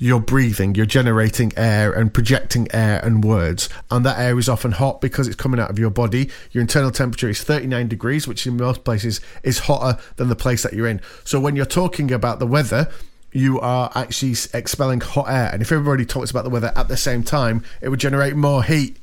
you're 0.05 0.21
breathing, 0.21 0.75
you're 0.75 0.85
generating 0.85 1.51
air 1.57 1.91
and 1.91 2.13
projecting 2.13 2.69
air 2.75 3.01
and 3.03 3.25
words. 3.25 3.71
And 3.91 4.05
that 4.05 4.19
air 4.19 4.39
is 4.39 4.51
often 4.51 4.73
hot 4.73 5.01
because 5.01 5.27
it's 5.27 5.35
coming 5.35 5.59
out 5.59 5.71
of 5.71 5.79
your 5.79 5.89
body. 5.89 6.29
Your 6.53 6.61
internal 6.61 6.91
temperature 6.91 7.31
is 7.31 7.43
39 7.43 7.89
degrees, 7.89 8.29
which 8.29 8.47
in 8.47 8.59
most 8.59 8.85
places 8.85 9.23
is 9.43 9.61
hotter 9.61 9.99
than 10.17 10.29
the 10.29 10.37
place 10.37 10.63
that 10.63 10.75
you're 10.75 10.89
in. 10.89 11.01
So 11.25 11.41
when 11.41 11.57
you're 11.57 11.65
talking 11.65 12.13
about 12.13 12.39
the 12.39 12.47
weather, 12.47 12.91
you 13.33 13.59
are 13.61 13.91
actually 13.95 14.35
expelling 14.53 15.01
hot 15.01 15.31
air. 15.31 15.49
And 15.51 15.63
if 15.63 15.73
everybody 15.73 16.05
talks 16.05 16.31
about 16.31 16.45
the 16.45 16.51
weather 16.51 16.71
at 16.77 16.89
the 16.89 16.99
same 16.99 17.23
time, 17.23 17.65
it 17.81 17.89
would 17.89 18.01
generate 18.01 18.37
more 18.37 18.63
heat. 18.63 18.99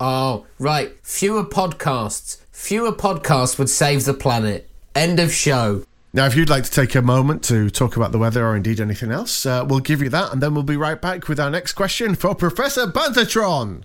Oh, 0.00 0.46
right. 0.58 0.90
Fewer 1.04 1.44
podcasts. 1.44 2.38
Fewer 2.50 2.90
podcasts 2.90 3.56
would 3.56 3.70
save 3.70 4.04
the 4.04 4.14
planet. 4.14 4.68
End 4.96 5.20
of 5.20 5.32
show. 5.32 5.84
Now, 6.12 6.26
if 6.26 6.34
you'd 6.34 6.50
like 6.50 6.64
to 6.64 6.70
take 6.72 6.96
a 6.96 7.02
moment 7.02 7.44
to 7.44 7.70
talk 7.70 7.96
about 7.96 8.10
the 8.10 8.18
weather 8.18 8.44
or 8.44 8.56
indeed 8.56 8.80
anything 8.80 9.12
else, 9.12 9.46
uh, 9.46 9.64
we'll 9.64 9.78
give 9.78 10.02
you 10.02 10.08
that, 10.08 10.32
and 10.32 10.42
then 10.42 10.54
we'll 10.54 10.64
be 10.64 10.76
right 10.76 11.00
back 11.00 11.28
with 11.28 11.38
our 11.38 11.50
next 11.50 11.74
question 11.74 12.16
for 12.16 12.34
Professor 12.34 12.88
Bantertron. 12.88 13.84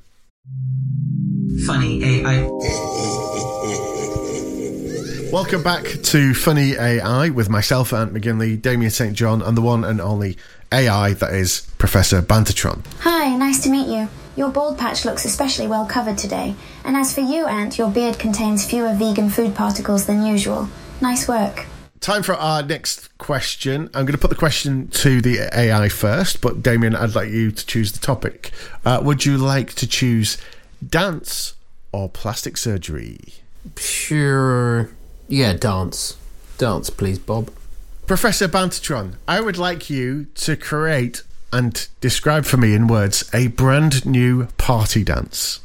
Funny 1.67 2.03
AI. 2.03 2.50
Welcome 5.32 5.62
back 5.62 5.84
to 5.84 6.34
Funny 6.34 6.74
AI 6.74 7.29
with 7.29 7.48
myself, 7.48 7.94
Ant 7.94 8.12
McGinley, 8.12 8.60
Damien 8.60 8.89
St. 8.89 9.13
John, 9.13 9.44
and 9.44 9.55
the 9.55 9.62
one 9.62 9.84
and 9.84 10.01
only 10.01 10.36
AI 10.72 11.13
that 11.13 11.32
is 11.32 11.72
Professor 11.77 12.24
Bantertron. 12.24 12.84
Hi, 13.01 13.36
nice 13.36 13.62
to 13.65 13.70
meet 13.70 13.88
you. 13.88 14.08
Your 14.36 14.50
bald 14.50 14.79
patch 14.79 15.05
looks 15.05 15.25
especially 15.25 15.67
well 15.67 15.86
covered 15.86 16.17
today. 16.17 16.55
And 16.84 16.98
as 16.98 17.13
for 17.13 17.22
you, 17.22 17.46
Ant, 17.46 17.77
your 17.77 17.91
beard 17.91 18.17
contains 18.17 18.65
fewer 18.65 18.96
vegan 18.96 19.29
food 19.29 19.53
particles 19.53 20.08
than 20.08 20.25
usual. 20.25 20.70
Nice 21.01 21.27
work. 21.27 21.67
Time 22.06 22.22
for 22.22 22.36
our 22.36 22.62
next 22.62 23.18
question. 23.18 23.90
I'm 23.96 24.06
going 24.06 24.12
to 24.12 24.20
put 24.20 24.30
the 24.30 24.36
question 24.36 24.90
to 24.90 25.22
the 25.22 25.50
AI 25.52 25.90
first, 25.90 26.40
but 26.40 26.62
Damien, 26.62 26.96
I'd 26.96 27.16
like 27.16 27.32
you 27.32 27.50
to 27.50 27.66
choose 27.66 27.94
the 27.94 27.98
topic. 27.98 28.52
Uh, 28.86 29.02
would 29.04 29.26
you 29.26 29.40
like 29.40 29.74
to 29.74 29.88
choose 29.88 30.38
dance 30.88 31.56
or 31.92 32.08
plastic 32.08 32.58
surgery? 32.58 33.18
Sure. 33.76 34.92
Yeah, 35.28 35.54
dance. 35.54 36.16
Dance, 36.60 36.92
please, 36.92 37.18
Bob. 37.18 37.52
Professor 38.06 38.48
Bantertron, 38.48 39.16
I 39.28 39.42
would 39.42 39.58
like 39.58 39.90
you 39.90 40.26
to 40.36 40.56
create 40.56 41.24
and 41.52 41.88
describe 42.02 42.46
for 42.46 42.58
me 42.58 42.76
in 42.76 42.86
words 42.86 43.28
a 43.34 43.48
brand 43.48 44.06
new 44.06 44.46
party 44.60 45.04
dance. 45.04 45.60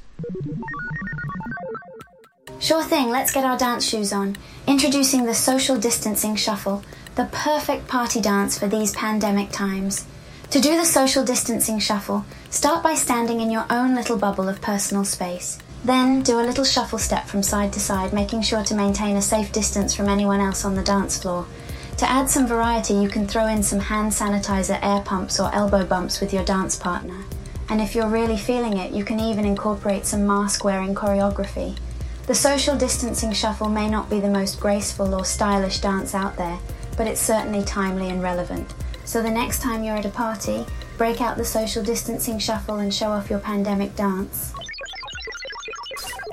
Sure 2.61 2.85
thing, 2.85 3.09
let's 3.09 3.33
get 3.33 3.47
our 3.47 3.57
dance 3.57 3.89
shoes 3.89 4.13
on. 4.13 4.37
Introducing 4.67 5.25
the 5.25 5.33
social 5.33 5.79
distancing 5.79 6.37
shuffle, 6.37 6.83
the 7.15 7.25
perfect 7.33 7.89
party 7.89 8.21
dance 8.21 8.59
for 8.59 8.69
these 8.69 8.93
pandemic 8.93 9.51
times. 9.51 10.05
To 10.51 10.61
do 10.61 10.77
the 10.77 10.85
social 10.85 11.25
distancing 11.25 11.79
shuffle, 11.79 12.27
start 12.51 12.83
by 12.83 12.95
standing 12.97 13.41
in 13.41 13.51
your 13.51 13.65
own 13.71 13.95
little 13.95 14.19
bubble 14.19 14.47
of 14.47 14.61
personal 14.61 15.07
space. 15.07 15.59
Then 15.87 16.23
do 16.23 16.39
a 16.39 16.45
little 16.45 16.65
shuffle 16.65 16.99
step 16.99 17.27
from 17.27 17.43
side 17.43 17.73
to 17.73 17.81
side, 17.81 18.13
making 18.13 18.43
sure 18.43 18.63
to 18.65 18.75
maintain 18.75 19.17
a 19.17 19.23
safe 19.23 19.53
distance 19.53 19.95
from 19.95 20.11
anyone 20.11 20.41
else 20.41 20.63
on 20.63 20.75
the 20.75 20.83
dance 20.83 21.17
floor. 21.17 21.47
To 21.97 22.11
add 22.11 22.29
some 22.29 22.47
variety, 22.47 22.93
you 22.93 23.09
can 23.09 23.27
throw 23.27 23.47
in 23.47 23.63
some 23.63 23.81
hand 23.81 24.13
sanitizer 24.13 24.79
air 24.83 25.01
pumps 25.01 25.41
or 25.41 25.51
elbow 25.55 25.87
bumps 25.87 26.21
with 26.21 26.35
your 26.35 26.45
dance 26.45 26.77
partner. 26.77 27.25
And 27.71 27.81
if 27.81 27.95
you're 27.95 28.07
really 28.07 28.37
feeling 28.37 28.77
it, 28.77 28.93
you 28.93 29.03
can 29.03 29.19
even 29.19 29.47
incorporate 29.47 30.05
some 30.05 30.27
mask 30.27 30.63
wearing 30.63 30.95
choreography. 30.95 31.79
The 32.31 32.37
social 32.37 32.77
distancing 32.77 33.33
shuffle 33.33 33.69
may 33.69 33.91
not 33.91 34.09
be 34.09 34.21
the 34.21 34.31
most 34.31 34.61
graceful 34.61 35.17
or 35.17 35.25
stylish 35.25 35.81
dance 35.81 36.15
out 36.15 36.37
there, 36.37 36.61
but 36.97 37.09
it's 37.09 37.21
certainly 37.21 37.65
timely 37.65 38.09
and 38.09 38.23
relevant. 38.23 38.73
So 39.05 39.21
the 39.21 39.29
next 39.29 39.61
time 39.61 39.83
you're 39.83 39.97
at 39.97 40.07
a 40.07 40.11
party, 40.11 40.65
break 40.97 41.21
out 41.21 41.37
the 41.37 41.45
social 41.45 41.83
distancing 41.83 42.39
shuffle 42.39 42.77
and 42.77 42.95
show 42.95 43.09
off 43.09 43.31
your 43.31 43.41
pandemic 43.41 43.97
dance. 43.97 44.55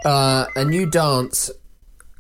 Uh, 0.06 0.46
a 0.56 0.64
new 0.66 0.88
dance 0.88 1.50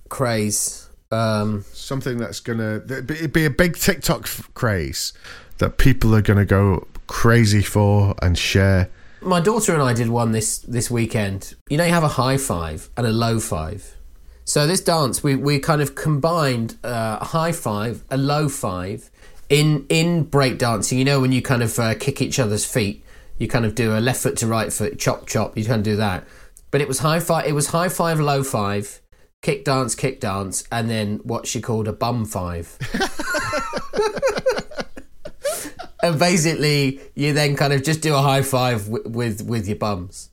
craze. 0.10 0.90
Um, 1.12 1.64
Something 1.72 2.18
that's 2.18 2.40
going 2.40 2.58
to 2.58 2.82
it'd 2.84 3.32
be 3.32 3.46
a 3.46 3.52
big 3.52 3.78
TikTok 3.78 4.28
craze 4.56 5.14
that 5.60 5.78
people 5.78 6.16
are 6.16 6.24
going 6.24 6.40
to 6.40 6.46
go 6.46 6.88
crazy 7.06 7.62
for 7.62 8.16
and 8.24 8.40
share. 8.40 8.90
My 9.28 9.40
daughter 9.42 9.74
and 9.74 9.84
I 9.84 9.94
did 9.94 10.10
one 10.10 10.32
this 10.32 10.60
this 10.60 10.90
weekend. 10.90 11.56
You 11.70 11.78
know, 11.78 11.86
you 11.86 11.92
have 11.92 12.04
a 12.04 12.08
high 12.10 12.38
five 12.38 12.90
and 12.98 13.06
a 13.06 13.12
low 13.12 13.40
five. 13.40 13.96
So 14.46 14.66
this 14.66 14.80
dance, 14.82 15.22
we, 15.22 15.36
we 15.36 15.60
kind 15.60 15.82
of 15.82 15.94
combined 15.94 16.78
uh, 16.84 17.18
a 17.20 17.26
high 17.26 17.52
five, 17.52 18.06
a 18.10 18.18
low 18.18 18.48
five, 18.48 19.12
in 19.50 19.86
in 19.90 20.26
breakdancing. 20.26 20.98
You 20.98 21.06
know, 21.06 21.20
when 21.20 21.32
you 21.32 21.42
kind 21.42 21.62
of 21.62 21.78
uh, 21.78 21.96
kick 21.96 22.22
each 22.22 22.40
other's 22.40 22.66
feet, 22.66 23.04
you 23.38 23.48
kind 23.48 23.66
of 23.66 23.76
do 23.76 23.98
a 23.98 24.00
left 24.00 24.24
foot 24.24 24.38
to 24.38 24.48
right 24.48 24.72
foot, 24.72 24.98
chop 24.98 25.28
chop. 25.28 25.58
You 25.58 25.66
kind 25.66 25.80
of 25.80 25.84
do 25.84 25.98
that. 25.98 26.26
But 26.72 26.82
it 26.82 26.88
was 26.88 27.00
high 27.00 27.20
five. 27.20 27.46
It 27.46 27.54
was 27.54 27.68
high 27.68 27.90
five, 27.90 28.20
low 28.20 28.44
five, 28.44 29.02
kick 29.42 29.66
dance, 29.66 29.96
kick 29.96 30.22
dance, 30.22 30.64
and 30.72 30.90
then 30.90 31.20
what 31.24 31.46
she 31.46 31.62
called 31.62 31.88
a 31.88 31.94
bum 31.94 32.26
five. 32.26 32.78
and 36.02 36.20
basically 36.20 37.00
you 37.16 37.34
then 37.34 37.56
kind 37.56 37.74
of 37.74 37.84
just 37.84 38.02
do 38.02 38.14
a 38.16 38.22
high 38.22 38.42
five 38.42 38.86
w- 38.86 39.10
with 39.10 39.42
with 39.48 39.68
your 39.68 39.78
bums. 39.78 40.30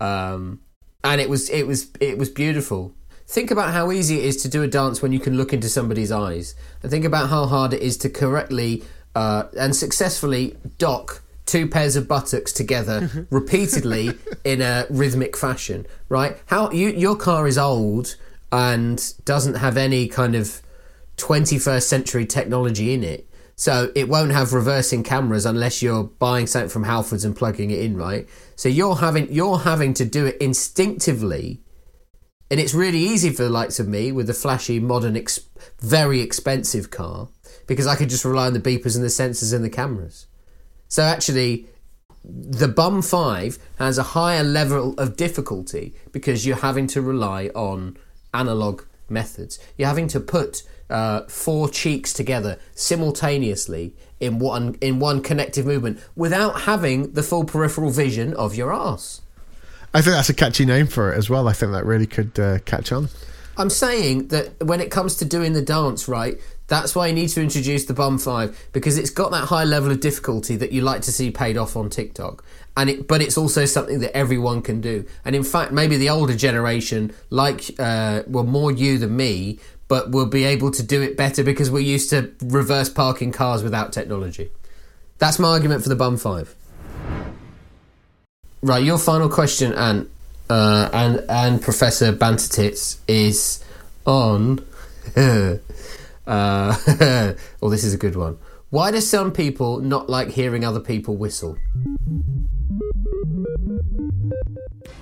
Um, 0.00 0.60
and 1.02 1.20
it 1.20 1.28
was 1.28 1.50
it 1.50 1.66
was 1.66 1.90
it 2.00 2.18
was 2.18 2.28
beautiful. 2.28 2.94
Think 3.26 3.50
about 3.50 3.72
how 3.72 3.90
easy 3.90 4.18
it 4.18 4.24
is 4.24 4.42
to 4.42 4.48
do 4.48 4.62
a 4.62 4.68
dance 4.68 5.00
when 5.00 5.12
you 5.12 5.18
can 5.18 5.36
look 5.36 5.52
into 5.52 5.68
somebody's 5.68 6.12
eyes. 6.12 6.54
And 6.82 6.90
think 6.90 7.04
about 7.04 7.30
how 7.30 7.46
hard 7.46 7.72
it 7.72 7.80
is 7.80 7.96
to 7.98 8.10
correctly 8.10 8.84
uh, 9.14 9.44
and 9.58 9.74
successfully 9.74 10.56
dock 10.78 11.22
two 11.46 11.66
pairs 11.66 11.96
of 11.96 12.06
buttocks 12.06 12.52
together 12.52 13.26
repeatedly 13.30 14.10
in 14.44 14.62
a 14.62 14.86
rhythmic 14.90 15.36
fashion 15.36 15.86
right? 16.08 16.38
How 16.46 16.70
you 16.70 16.88
your 16.90 17.16
car 17.16 17.46
is 17.46 17.58
old 17.58 18.16
and 18.52 19.14
doesn't 19.24 19.54
have 19.54 19.76
any 19.76 20.06
kind 20.06 20.36
of 20.36 20.62
21st 21.16 21.82
century 21.82 22.26
technology 22.26 22.94
in 22.94 23.02
it. 23.02 23.28
So 23.56 23.92
it 23.94 24.08
won't 24.08 24.32
have 24.32 24.52
reversing 24.52 25.04
cameras 25.04 25.46
unless 25.46 25.80
you're 25.80 26.04
buying 26.04 26.46
something 26.46 26.70
from 26.70 26.84
Halfords 26.84 27.24
and 27.24 27.36
plugging 27.36 27.70
it 27.70 27.80
in, 27.80 27.96
right? 27.96 28.28
So 28.56 28.68
you're 28.68 28.96
having 28.96 29.32
you're 29.32 29.58
having 29.58 29.94
to 29.94 30.04
do 30.04 30.26
it 30.26 30.36
instinctively, 30.38 31.60
and 32.50 32.58
it's 32.58 32.74
really 32.74 32.98
easy 32.98 33.30
for 33.30 33.44
the 33.44 33.50
likes 33.50 33.78
of 33.78 33.86
me 33.86 34.10
with 34.10 34.28
a 34.28 34.34
flashy, 34.34 34.80
modern, 34.80 35.16
ex- 35.16 35.40
very 35.80 36.20
expensive 36.20 36.90
car 36.90 37.28
because 37.66 37.86
I 37.86 37.96
could 37.96 38.10
just 38.10 38.24
rely 38.24 38.46
on 38.46 38.52
the 38.52 38.60
beepers 38.60 38.96
and 38.96 39.04
the 39.04 39.08
sensors 39.08 39.54
and 39.54 39.64
the 39.64 39.70
cameras. 39.70 40.26
So 40.88 41.02
actually, 41.02 41.66
the 42.24 42.68
Bum 42.68 43.02
5 43.02 43.58
has 43.78 43.98
a 43.98 44.02
higher 44.02 44.42
level 44.42 44.94
of 44.94 45.16
difficulty 45.16 45.94
because 46.12 46.46
you're 46.46 46.56
having 46.56 46.86
to 46.88 47.02
rely 47.02 47.48
on 47.54 47.96
analog 48.32 48.82
methods. 49.08 49.58
You're 49.76 49.88
having 49.88 50.08
to 50.08 50.20
put 50.20 50.62
uh, 50.90 51.22
four 51.22 51.68
cheeks 51.68 52.12
together 52.12 52.58
simultaneously 52.74 53.94
in 54.20 54.38
one 54.38 54.76
in 54.80 54.98
one 54.98 55.22
connective 55.22 55.66
movement 55.66 56.00
without 56.14 56.62
having 56.62 57.12
the 57.12 57.22
full 57.22 57.44
peripheral 57.44 57.90
vision 57.90 58.34
of 58.34 58.54
your 58.54 58.72
ass. 58.72 59.20
I 59.92 60.02
think 60.02 60.16
that's 60.16 60.28
a 60.28 60.34
catchy 60.34 60.64
name 60.64 60.86
for 60.88 61.12
it 61.12 61.16
as 61.16 61.30
well. 61.30 61.46
I 61.46 61.52
think 61.52 61.72
that 61.72 61.86
really 61.86 62.06
could 62.06 62.38
uh, 62.38 62.58
catch 62.60 62.90
on. 62.90 63.08
I'm 63.56 63.70
saying 63.70 64.28
that 64.28 64.60
when 64.64 64.80
it 64.80 64.90
comes 64.90 65.16
to 65.16 65.24
doing 65.24 65.52
the 65.52 65.62
dance 65.62 66.08
right, 66.08 66.40
that's 66.66 66.94
why 66.94 67.06
you 67.06 67.12
need 67.12 67.28
to 67.28 67.42
introduce 67.42 67.84
the 67.84 67.94
Bum 67.94 68.18
Five 68.18 68.68
because 68.72 68.98
it's 68.98 69.10
got 69.10 69.30
that 69.30 69.44
high 69.44 69.64
level 69.64 69.92
of 69.92 70.00
difficulty 70.00 70.56
that 70.56 70.72
you 70.72 70.80
like 70.80 71.02
to 71.02 71.12
see 71.12 71.30
paid 71.30 71.56
off 71.56 71.76
on 71.76 71.90
TikTok, 71.90 72.42
and 72.76 72.90
it 72.90 73.06
but 73.06 73.20
it's 73.22 73.36
also 73.36 73.66
something 73.66 74.00
that 74.00 74.16
everyone 74.16 74.62
can 74.62 74.80
do. 74.80 75.04
And 75.24 75.36
in 75.36 75.44
fact, 75.44 75.72
maybe 75.72 75.96
the 75.96 76.08
older 76.08 76.34
generation, 76.34 77.12
like 77.30 77.70
uh, 77.78 78.22
well, 78.26 78.44
more 78.44 78.72
you 78.72 78.98
than 78.98 79.16
me, 79.16 79.60
but 79.94 80.10
we'll 80.10 80.26
be 80.26 80.42
able 80.42 80.72
to 80.72 80.82
do 80.82 81.00
it 81.02 81.16
better 81.16 81.44
because 81.44 81.70
we're 81.70 81.78
used 81.78 82.10
to 82.10 82.28
reverse 82.42 82.88
parking 82.88 83.30
cars 83.30 83.62
without 83.62 83.92
technology. 83.92 84.50
That's 85.18 85.38
my 85.38 85.50
argument 85.50 85.84
for 85.84 85.88
the 85.88 85.94
Bum 85.94 86.16
Five. 86.16 86.52
Right, 88.60 88.82
your 88.82 88.98
final 88.98 89.28
question, 89.28 89.72
Ant, 89.72 90.10
uh, 90.50 90.90
and 90.92 91.24
and 91.28 91.62
Professor 91.62 92.12
Bantertits 92.12 92.96
is 93.06 93.62
on. 94.04 94.66
uh, 95.16 95.58
well, 96.26 97.36
this 97.70 97.84
is 97.84 97.94
a 97.94 97.98
good 97.98 98.16
one. 98.16 98.36
Why 98.70 98.90
do 98.90 99.00
some 99.00 99.30
people 99.30 99.78
not 99.78 100.10
like 100.10 100.30
hearing 100.30 100.64
other 100.64 100.80
people 100.80 101.16
whistle? 101.16 101.56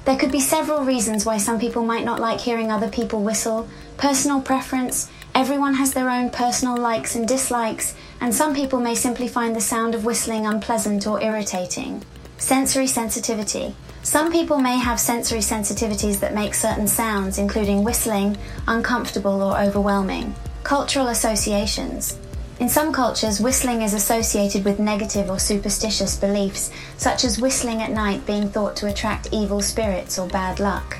There 0.04 0.16
could 0.16 0.32
be 0.32 0.40
several 0.40 0.84
reasons 0.84 1.24
why 1.24 1.38
some 1.38 1.60
people 1.60 1.84
might 1.84 2.04
not 2.04 2.18
like 2.18 2.40
hearing 2.40 2.72
other 2.72 2.88
people 2.88 3.22
whistle. 3.22 3.68
Personal 3.96 4.40
preference, 4.40 5.08
everyone 5.32 5.74
has 5.74 5.92
their 5.92 6.10
own 6.10 6.30
personal 6.30 6.76
likes 6.76 7.14
and 7.14 7.26
dislikes, 7.26 7.94
and 8.20 8.34
some 8.34 8.52
people 8.52 8.80
may 8.80 8.96
simply 8.96 9.28
find 9.28 9.54
the 9.54 9.60
sound 9.60 9.94
of 9.94 10.04
whistling 10.04 10.44
unpleasant 10.44 11.06
or 11.06 11.22
irritating. 11.22 12.02
Sensory 12.36 12.88
sensitivity. 12.88 13.76
Some 14.02 14.32
people 14.32 14.58
may 14.58 14.78
have 14.78 14.98
sensory 14.98 15.38
sensitivities 15.38 16.18
that 16.18 16.34
make 16.34 16.54
certain 16.54 16.88
sounds, 16.88 17.38
including 17.38 17.84
whistling, 17.84 18.36
uncomfortable 18.66 19.40
or 19.40 19.56
overwhelming. 19.56 20.34
Cultural 20.64 21.06
associations. 21.06 22.18
In 22.62 22.68
some 22.68 22.92
cultures, 22.92 23.40
whistling 23.40 23.82
is 23.82 23.92
associated 23.92 24.64
with 24.64 24.78
negative 24.78 25.28
or 25.28 25.40
superstitious 25.40 26.16
beliefs, 26.16 26.70
such 26.96 27.24
as 27.24 27.40
whistling 27.40 27.82
at 27.82 27.90
night 27.90 28.24
being 28.24 28.48
thought 28.48 28.76
to 28.76 28.86
attract 28.86 29.32
evil 29.32 29.60
spirits 29.60 30.16
or 30.16 30.28
bad 30.28 30.60
luck. 30.60 30.96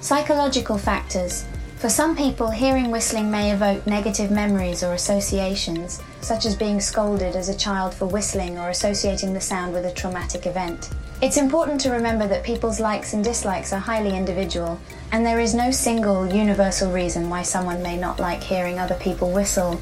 Psychological 0.00 0.76
factors. 0.76 1.44
For 1.76 1.88
some 1.88 2.16
people, 2.16 2.50
hearing 2.50 2.90
whistling 2.90 3.30
may 3.30 3.52
evoke 3.52 3.86
negative 3.86 4.32
memories 4.32 4.82
or 4.82 4.94
associations, 4.94 6.02
such 6.22 6.44
as 6.44 6.56
being 6.56 6.80
scolded 6.80 7.36
as 7.36 7.48
a 7.48 7.56
child 7.56 7.94
for 7.94 8.06
whistling 8.06 8.58
or 8.58 8.70
associating 8.70 9.34
the 9.34 9.40
sound 9.40 9.72
with 9.72 9.86
a 9.86 9.92
traumatic 9.92 10.44
event. 10.44 10.90
It's 11.22 11.36
important 11.36 11.80
to 11.82 11.90
remember 11.90 12.26
that 12.26 12.42
people's 12.42 12.80
likes 12.80 13.12
and 13.12 13.22
dislikes 13.22 13.72
are 13.72 13.78
highly 13.78 14.16
individual, 14.16 14.80
and 15.12 15.24
there 15.24 15.38
is 15.38 15.54
no 15.54 15.70
single 15.70 16.26
universal 16.26 16.90
reason 16.90 17.30
why 17.30 17.42
someone 17.42 17.80
may 17.80 17.96
not 17.96 18.18
like 18.18 18.42
hearing 18.42 18.80
other 18.80 18.96
people 18.96 19.30
whistle. 19.30 19.80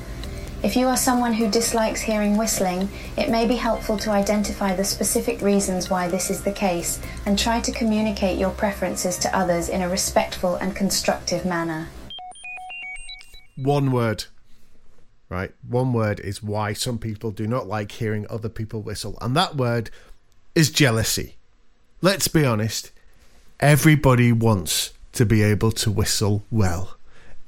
If 0.62 0.75
you 0.75 0.86
are 0.86 0.96
someone 0.96 1.34
who 1.34 1.50
dislikes 1.50 2.00
hearing 2.00 2.38
whistling, 2.38 2.88
it 3.18 3.28
may 3.28 3.46
be 3.46 3.56
helpful 3.56 3.98
to 3.98 4.10
identify 4.10 4.75
the 4.75 4.84
specific 4.84 5.42
reasons 5.42 5.90
why 5.90 6.08
this 6.08 6.30
is 6.30 6.42
the 6.42 6.52
case 6.52 6.98
and 7.26 7.38
try 7.38 7.60
to 7.60 7.70
communicate 7.70 8.38
your 8.38 8.50
preferences 8.50 9.18
to 9.18 9.36
others 9.36 9.68
in 9.68 9.82
a 9.82 9.88
respectful 9.88 10.56
and 10.56 10.75
constructive 10.75 11.44
manner. 11.44 11.88
One 13.56 13.92
word. 13.92 14.25
Right? 15.28 15.52
One 15.68 15.92
word 15.92 16.20
is 16.20 16.42
why 16.42 16.72
some 16.72 16.98
people 16.98 17.32
do 17.32 17.46
not 17.46 17.66
like 17.66 17.92
hearing 17.92 18.26
other 18.30 18.48
people 18.48 18.80
whistle. 18.80 19.18
And 19.20 19.36
that 19.36 19.56
word 19.56 19.90
is 20.54 20.70
jealousy. 20.70 21.36
Let's 22.00 22.28
be 22.28 22.46
honest. 22.46 22.92
Everybody 23.60 24.32
wants 24.32 24.94
to 25.12 25.26
be 25.26 25.42
able 25.42 25.72
to 25.72 25.90
whistle 25.90 26.44
well 26.50 26.95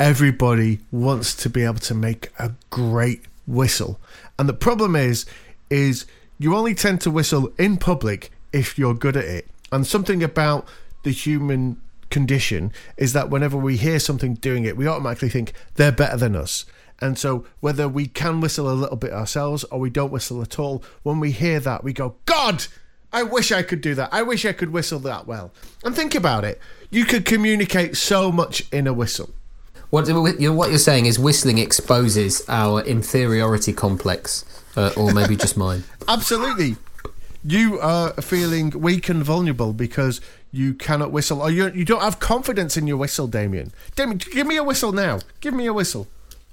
everybody 0.01 0.81
wants 0.93 1.35
to 1.35 1.51
be 1.51 1.65
able 1.65 1.81
to 1.81 1.95
make 1.95 2.31
a 2.39 2.53
great 2.71 3.23
whistle. 3.47 4.01
And 4.39 4.49
the 4.49 4.55
problem 4.55 4.95
is, 4.95 5.27
is 5.71 6.07
you 6.39 6.55
only 6.55 6.75
tend 6.75 7.01
to 7.03 7.11
whistle 7.11 7.53
in 7.59 7.77
public 7.77 8.31
if 8.53 8.79
you're 8.79 8.95
good 8.95 9.17
at 9.17 9.25
it. 9.25 9.49
And 9.73 9.87
something 9.87 10.23
about 10.23 10.67
the 11.03 11.11
human 11.11 11.81
condition 12.11 12.73
is 12.97 13.13
that 13.13 13.29
whenever 13.29 13.57
we 13.57 13.77
hear 13.77 13.99
something 13.99 14.35
doing 14.35 14.65
it, 14.65 14.77
we 14.77 14.87
automatically 14.87 15.29
think 15.29 15.53
they're 15.75 15.93
better 15.93 16.17
than 16.17 16.37
us. 16.37 16.65
And 17.01 17.17
so, 17.17 17.47
whether 17.61 17.89
we 17.89 18.07
can 18.07 18.41
whistle 18.41 18.69
a 18.69 18.75
little 18.75 18.97
bit 18.97 19.13
ourselves 19.13 19.63
or 19.65 19.79
we 19.79 19.91
don't 19.91 20.11
whistle 20.11 20.43
at 20.43 20.59
all, 20.59 20.83
when 21.05 21.21
we 21.21 21.31
hear 21.31 21.61
that, 21.61 21.85
we 21.85 21.93
go, 21.93 22.17
God, 22.27 22.67
I 23.13 23.23
wish 23.23 23.53
I 23.53 23.63
could 23.63 23.81
do 23.81 23.95
that. 23.95 24.09
I 24.13 24.23
wish 24.23 24.45
I 24.45 24.53
could 24.53 24.71
whistle 24.71 24.99
that 25.01 25.27
well. 25.27 25.53
And 25.85 25.95
think 25.95 26.17
about 26.17 26.45
it 26.45 26.61
you 26.91 27.05
could 27.05 27.25
communicate 27.25 27.97
so 27.97 28.33
much 28.33 28.65
in 28.73 28.87
a 28.87 28.93
whistle. 28.93 29.31
What 29.91 30.07
you're, 30.07 30.53
what 30.53 30.69
you're 30.69 30.79
saying 30.79 31.07
is 31.07 31.19
whistling 31.19 31.57
exposes 31.59 32.43
our 32.49 32.83
inferiority 32.83 33.73
complex, 33.73 34.45
uh, 34.77 34.93
or 34.97 35.15
maybe 35.15 35.35
just 35.35 35.57
mine. 35.57 35.85
Absolutely. 36.09 36.77
You 37.43 37.81
are 37.81 38.13
feeling 38.21 38.71
weak 38.71 39.09
and 39.09 39.23
vulnerable 39.23 39.73
because 39.73 40.21
you 40.53 40.75
cannot 40.75 41.11
whistle, 41.11 41.41
or 41.41 41.51
you, 41.51 41.71
you 41.71 41.87
don't 41.87 42.03
have 42.03 42.21
confidence 42.21 42.77
in 42.77 42.87
your 42.87 42.99
whistle, 42.99 43.27
Damien. 43.27 43.73
Damien, 43.97 44.19
give 44.19 44.47
me 44.47 44.57
a 44.57 44.65
whistle 44.65 44.93
now. 44.93 45.21
Give 45.41 45.55
me 45.55 45.67
a 45.67 45.73
whistle. 45.73 46.07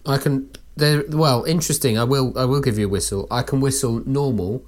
I 0.06 0.18
can. 0.18 0.50
There, 0.78 1.04
well, 1.10 1.44
interesting. 1.44 1.98
I 1.98 2.04
will. 2.06 2.38
I 2.38 2.46
will 2.46 2.62
give 2.62 2.78
you 2.78 2.86
a 2.86 2.90
whistle. 2.90 3.28
I 3.30 3.42
can 3.42 3.60
whistle 3.60 4.02
normal, 4.06 4.64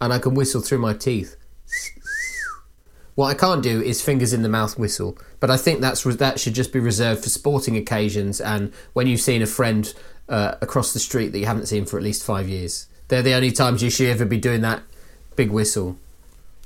and 0.00 0.12
I 0.12 0.18
can 0.18 0.34
whistle 0.34 0.60
through 0.60 0.78
my 0.78 0.94
teeth. 0.94 1.36
What 3.18 3.26
I 3.26 3.34
can't 3.34 3.64
do 3.64 3.82
is 3.82 4.00
fingers 4.00 4.32
in 4.32 4.42
the 4.42 4.48
mouth 4.48 4.78
whistle, 4.78 5.18
but 5.40 5.50
I 5.50 5.56
think 5.56 5.80
that's 5.80 6.04
that 6.04 6.38
should 6.38 6.54
just 6.54 6.72
be 6.72 6.78
reserved 6.78 7.24
for 7.24 7.28
sporting 7.28 7.76
occasions 7.76 8.40
and 8.40 8.72
when 8.92 9.08
you've 9.08 9.20
seen 9.20 9.42
a 9.42 9.46
friend 9.46 9.92
uh, 10.28 10.54
across 10.60 10.92
the 10.92 11.00
street 11.00 11.30
that 11.32 11.40
you 11.40 11.46
haven't 11.46 11.66
seen 11.66 11.84
for 11.84 11.96
at 11.96 12.04
least 12.04 12.22
five 12.22 12.48
years. 12.48 12.86
They're 13.08 13.22
the 13.22 13.34
only 13.34 13.50
times 13.50 13.82
you 13.82 13.90
should 13.90 14.06
ever 14.06 14.24
be 14.24 14.38
doing 14.38 14.60
that 14.60 14.84
big 15.34 15.50
whistle. 15.50 15.98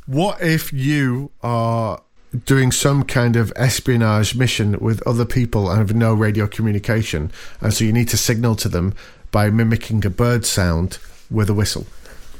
What 0.05 0.43
if 0.43 0.75
you 0.75 1.31
are 1.43 2.03
doing 2.45 2.71
some 2.71 3.05
kind 3.05 3.37
of 3.37 3.51
espionage 3.57 4.35
mission 4.35 4.79
with 4.79 5.01
other 5.07 5.25
people 5.25 5.71
and 5.71 5.79
have 5.79 5.97
no 5.97 6.13
radio 6.13 6.47
communication, 6.47 7.33
and 7.63 7.73
so 7.73 7.83
you 7.83 7.95
need 7.95 8.11
to 8.11 8.19
signal 8.19 8.57
to 8.57 8.69
them 8.69 8.93
by 9.31 9.49
mimicking 9.49 10.05
a 10.05 10.11
bird 10.11 10.45
sound 10.45 10.99
with 11.31 11.49
a 11.49 11.55
whistle? 11.55 11.87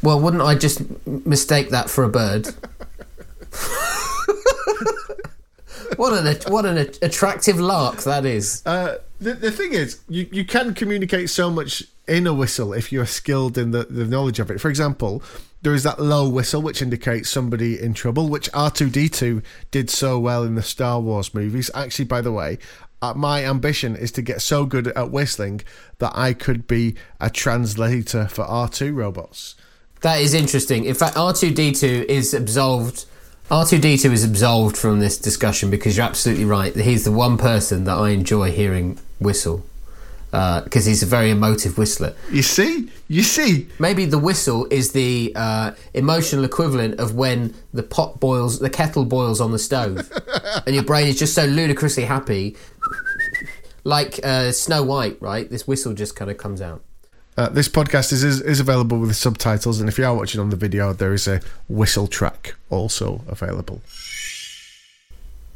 Well, 0.03 0.21
wouldn't 0.21 0.43
I 0.43 0.55
just 0.55 0.83
mistake 1.07 1.71
that 1.71 1.89
for 1.89 2.05
a 2.05 2.11
bird? 2.11 2.49
what 5.97 6.13
an 6.13 6.37
what 6.53 6.65
an 6.65 6.79
attractive 6.79 7.59
lark 7.59 8.03
that 8.03 8.25
is. 8.25 8.63
Uh, 8.67 8.99
the, 9.21 9.35
the 9.35 9.51
thing 9.51 9.73
is, 9.73 10.01
you, 10.09 10.27
you 10.33 10.45
can 10.45 10.75
communicate 10.75 11.31
so 11.31 11.51
much 11.51 11.85
in 12.09 12.27
a 12.27 12.35
whistle 12.35 12.73
if 12.73 12.91
you're 12.91 13.07
skilled 13.07 13.57
in 13.57 13.71
the, 13.71 13.85
the 13.85 14.05
knowledge 14.05 14.41
of 14.41 14.51
it. 14.51 14.61
For 14.61 14.69
example, 14.69 15.23
there 15.63 15.75
is 15.75 15.85
that 15.85 16.01
low 16.01 16.29
whistle 16.29 16.61
which 16.61 16.83
indicates 16.83 17.31
somebody 17.31 17.81
in 17.81 17.95
trouble, 17.95 18.29
which 18.29 18.51
R2D2 18.53 19.43
did 19.71 19.89
so 19.89 20.19
well 20.19 20.43
in 20.43 20.57
the 20.57 20.63
Star 20.63 21.01
Wars 21.01 21.33
movies. 21.35 21.71
Actually, 21.75 22.07
by 22.07 22.21
the 22.21 22.33
way, 22.33 22.59
uh, 23.01 23.15
my 23.15 23.45
ambition 23.45 23.95
is 23.97 24.11
to 24.13 24.23
get 24.23 24.43
so 24.43 24.67
good 24.67 24.89
at 24.89 25.11
whistling 25.11 25.61
that 25.99 26.13
I 26.15 26.33
could 26.33 26.67
be 26.67 26.97
a 27.21 27.31
translator 27.31 28.27
for 28.27 28.45
R2 28.45 28.95
robots. 28.95 29.55
That 30.01 30.21
is 30.21 30.35
interesting. 30.35 30.85
In 30.85 30.95
fact, 30.95 31.17
R2D2 31.17 32.05
is 32.07 32.35
absolved 32.35 33.07
R2D2 33.51 34.13
is 34.13 34.25
absolved 34.25 34.77
from 34.77 35.01
this 35.01 35.19
discussion 35.19 35.71
because 35.71 35.97
you're 35.97 36.07
absolutely 36.07 36.45
right. 36.45 36.75
He's 36.75 37.05
the 37.05 37.13
one 37.13 37.37
person 37.37 37.85
that 37.85 37.97
I 37.97 38.11
enjoy 38.11 38.51
hearing 38.51 38.99
whistle 39.21 39.65
because 40.33 40.87
uh, 40.87 40.89
he's 40.89 41.03
a 41.03 41.07
very 41.07 41.31
emotive 41.31 41.77
whistler. 41.77 42.15
You 42.31 42.41
see? 42.43 42.89
You 43.07 43.23
see? 43.23 43.69
Maybe 43.79 44.07
the 44.07 44.19
whistle 44.19 44.67
is 44.71 44.93
the 44.93 45.31
uh, 45.37 45.73
emotional 45.93 46.45
equivalent 46.45 46.99
of 46.99 47.15
when 47.15 47.55
the 47.75 47.83
pot 47.83 48.19
boils, 48.19 48.59
the 48.59 48.71
kettle 48.71 49.05
boils 49.05 49.43
on 49.43 49.53
the 49.53 49.59
stove, 49.59 50.11
and 50.67 50.75
your 50.75 50.85
brain 50.85 51.07
is 51.09 51.19
just 51.19 51.35
so 51.35 51.45
ludicrously 51.45 52.05
happy. 52.05 52.57
like 53.85 54.21
uh, 54.25 54.53
Snow 54.53 54.83
White, 54.83 55.21
right? 55.21 55.51
This 55.51 55.69
whistle 55.69 55.93
just 55.93 56.17
kind 56.17 56.31
of 56.31 56.39
comes 56.39 56.63
out. 56.63 56.83
Uh, 57.37 57.49
this 57.49 57.69
podcast 57.69 58.13
is, 58.13 58.23
is, 58.23 58.41
is 58.43 58.61
available 58.61 58.99
with 58.99 59.17
subtitles, 59.17 59.81
and 59.81 59.89
if 59.89 59.99
you 59.99 60.05
are 60.05 60.15
watching 60.15 60.41
on 60.41 60.51
the 60.51 60.57
video, 60.57 60.93
there 60.93 61.15
is 61.15 61.27
a 61.27 61.41
whistle 61.69 62.07
track 62.07 62.55
also 62.69 63.23
available. 63.27 63.81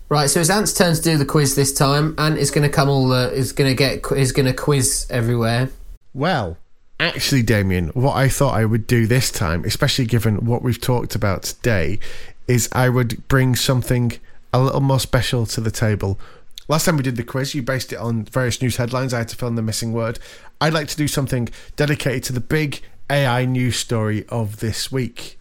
Right, 0.08 0.30
so 0.30 0.40
it's 0.40 0.48
Ant's 0.48 0.72
turn 0.72 0.94
to 0.94 1.02
do 1.02 1.18
the 1.18 1.24
quiz 1.24 1.54
this 1.56 1.74
time. 1.74 2.14
Ant 2.16 2.38
is 2.38 2.50
going 2.50 2.62
to 2.62 2.74
come 2.74 2.88
all 2.88 3.12
uh, 3.12 3.28
is 3.28 3.52
going 3.52 3.68
to 3.68 3.74
get 3.74 4.00
is 4.16 4.32
going 4.32 4.46
to 4.46 4.54
quiz 4.54 5.06
everywhere. 5.10 5.68
Well, 6.14 6.56
actually, 7.00 7.42
Damien, 7.42 7.88
what 7.88 8.16
I 8.16 8.28
thought 8.28 8.54
I 8.54 8.64
would 8.64 8.86
do 8.86 9.06
this 9.06 9.32
time, 9.32 9.64
especially 9.64 10.06
given 10.06 10.46
what 10.46 10.62
we've 10.62 10.80
talked 10.80 11.16
about 11.16 11.42
today, 11.42 11.98
is 12.46 12.68
I 12.72 12.88
would 12.88 13.26
bring 13.26 13.56
something 13.56 14.12
a 14.52 14.60
little 14.60 14.80
more 14.80 15.00
special 15.00 15.44
to 15.46 15.60
the 15.60 15.72
table. 15.72 16.20
Last 16.68 16.84
time 16.84 16.96
we 16.96 17.04
did 17.04 17.16
the 17.16 17.22
quiz, 17.22 17.54
you 17.54 17.62
based 17.62 17.92
it 17.92 17.98
on 17.98 18.24
various 18.24 18.60
news 18.60 18.76
headlines. 18.76 19.14
I 19.14 19.18
had 19.18 19.28
to 19.28 19.36
fill 19.36 19.48
in 19.48 19.54
the 19.54 19.62
missing 19.62 19.92
word. 19.92 20.18
I'd 20.60 20.72
like 20.72 20.88
to 20.88 20.96
do 20.96 21.06
something 21.06 21.48
dedicated 21.76 22.24
to 22.24 22.32
the 22.32 22.40
big 22.40 22.80
AI 23.08 23.44
news 23.44 23.76
story 23.76 24.26
of 24.28 24.58
this 24.58 24.90
week. 24.90 25.38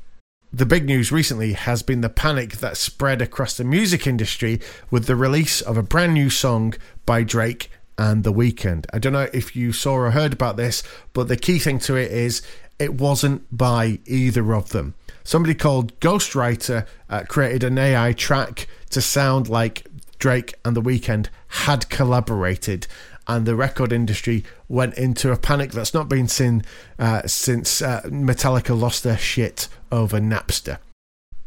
The 0.54 0.68
big 0.68 0.86
news 0.86 1.12
recently 1.12 1.54
has 1.54 1.82
been 1.82 2.02
the 2.02 2.10
panic 2.10 2.58
that 2.58 2.78
spread 2.78 3.24
across 3.24 3.58
the 3.58 3.64
music 3.64 4.06
industry 4.06 4.62
with 4.92 5.08
the 5.08 5.16
release 5.16 5.62
of 5.62 5.78
a 5.78 5.84
brand 5.84 6.14
new 6.14 6.30
song 6.30 6.76
by 7.08 7.24
Drake 7.24 7.72
and 7.98 8.24
The 8.24 8.32
Weeknd. 8.32 8.86
I 8.94 9.00
don't 9.00 9.14
know 9.14 9.28
if 9.34 9.56
you 9.56 9.74
saw 9.74 9.96
or 9.96 10.12
heard 10.12 10.32
about 10.32 10.58
this, 10.58 10.84
but 11.14 11.28
the 11.28 11.38
key 11.38 11.58
thing 11.58 11.80
to 11.80 11.96
it 11.96 12.12
is 12.12 12.44
it 12.78 13.02
wasn't 13.02 13.46
by 13.56 14.00
either 14.06 14.54
of 14.54 14.70
them. 14.70 14.94
Somebody 15.24 15.56
called 15.56 16.00
Ghostwriter 16.00 16.86
uh, 17.10 17.24
created 17.28 17.64
an 17.64 17.80
AI 17.80 18.14
track 18.14 18.68
to 18.92 19.02
sound 19.02 19.50
like 19.50 19.88
Drake 20.20 20.56
and 20.64 20.76
The 20.76 20.82
Weeknd 20.82 21.28
had 21.48 21.90
collaborated 21.90 22.88
and 23.28 23.46
the 23.46 23.56
record 23.56 23.92
industry 23.92 24.44
went 24.68 24.96
into 24.96 25.32
a 25.32 25.38
panic 25.38 25.72
that's 25.72 25.94
not 25.94 26.10
been 26.10 26.28
seen 26.28 26.64
uh, 27.00 27.24
since 27.26 27.82
uh, 27.82 28.02
Metallica 28.06 28.80
lost 28.80 29.04
their 29.04 29.18
shit 29.18 29.68
over 29.92 30.20
Napster. 30.20 30.78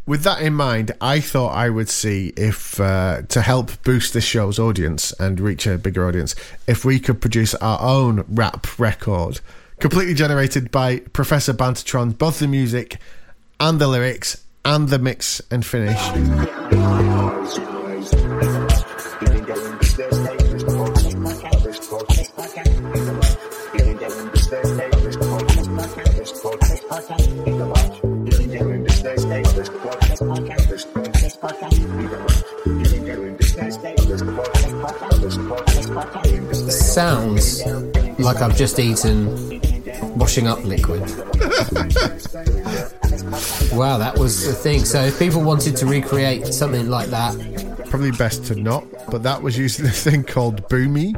With 0.07 0.22
that 0.22 0.40
in 0.40 0.54
mind, 0.54 0.92
I 1.02 1.20
thought 1.20 1.54
I 1.54 1.68
would 1.68 1.90
see 1.90 2.33
if, 2.37 2.81
uh, 2.81 3.22
to 3.28 3.42
help 3.42 3.83
boost 3.83 4.14
this 4.14 4.24
show's 4.24 4.59
audience 4.59 5.12
and 5.20 5.38
reach 5.38 5.66
a 5.66 5.76
bigger 5.76 6.09
audience, 6.09 6.35
if 6.66 6.85
we 6.85 6.98
could 6.98 7.20
produce 7.20 7.54
our 7.57 7.78
own 7.83 8.24
rap 8.26 8.78
record, 8.78 9.40
completely 9.81 10.14
generated 10.14 10.70
by 10.70 11.00
Professor 11.12 11.52
Bantertron, 11.52 12.16
both 12.16 12.38
the 12.38 12.48
music 12.48 12.96
and 13.61 13.78
the 13.78 13.87
lyrics 13.87 14.42
and 14.64 14.88
the 14.88 14.98
mix 14.98 15.42
and 15.50 15.64
finish. 15.64 16.00
Sounds 36.98 37.64
like 38.18 38.38
I've 38.38 38.57
just 38.57 38.79
eaten 38.79 39.61
washing 40.16 40.46
up 40.48 40.64
liquid. 40.64 41.01
wow, 43.72 43.98
that 43.98 44.16
was 44.18 44.46
the 44.46 44.53
thing. 44.53 44.85
So 44.85 45.03
if 45.03 45.18
people 45.18 45.42
wanted 45.42 45.77
to 45.77 45.87
recreate 45.87 46.46
something 46.48 46.88
like 46.88 47.09
that, 47.11 47.57
Probably 47.90 48.12
best 48.12 48.44
to 48.46 48.55
not, 48.55 48.85
but 49.11 49.22
that 49.22 49.42
was 49.42 49.57
using 49.57 49.87
a 49.87 49.90
thing 49.90 50.24
called 50.24 50.68
Boomy. 50.68 51.14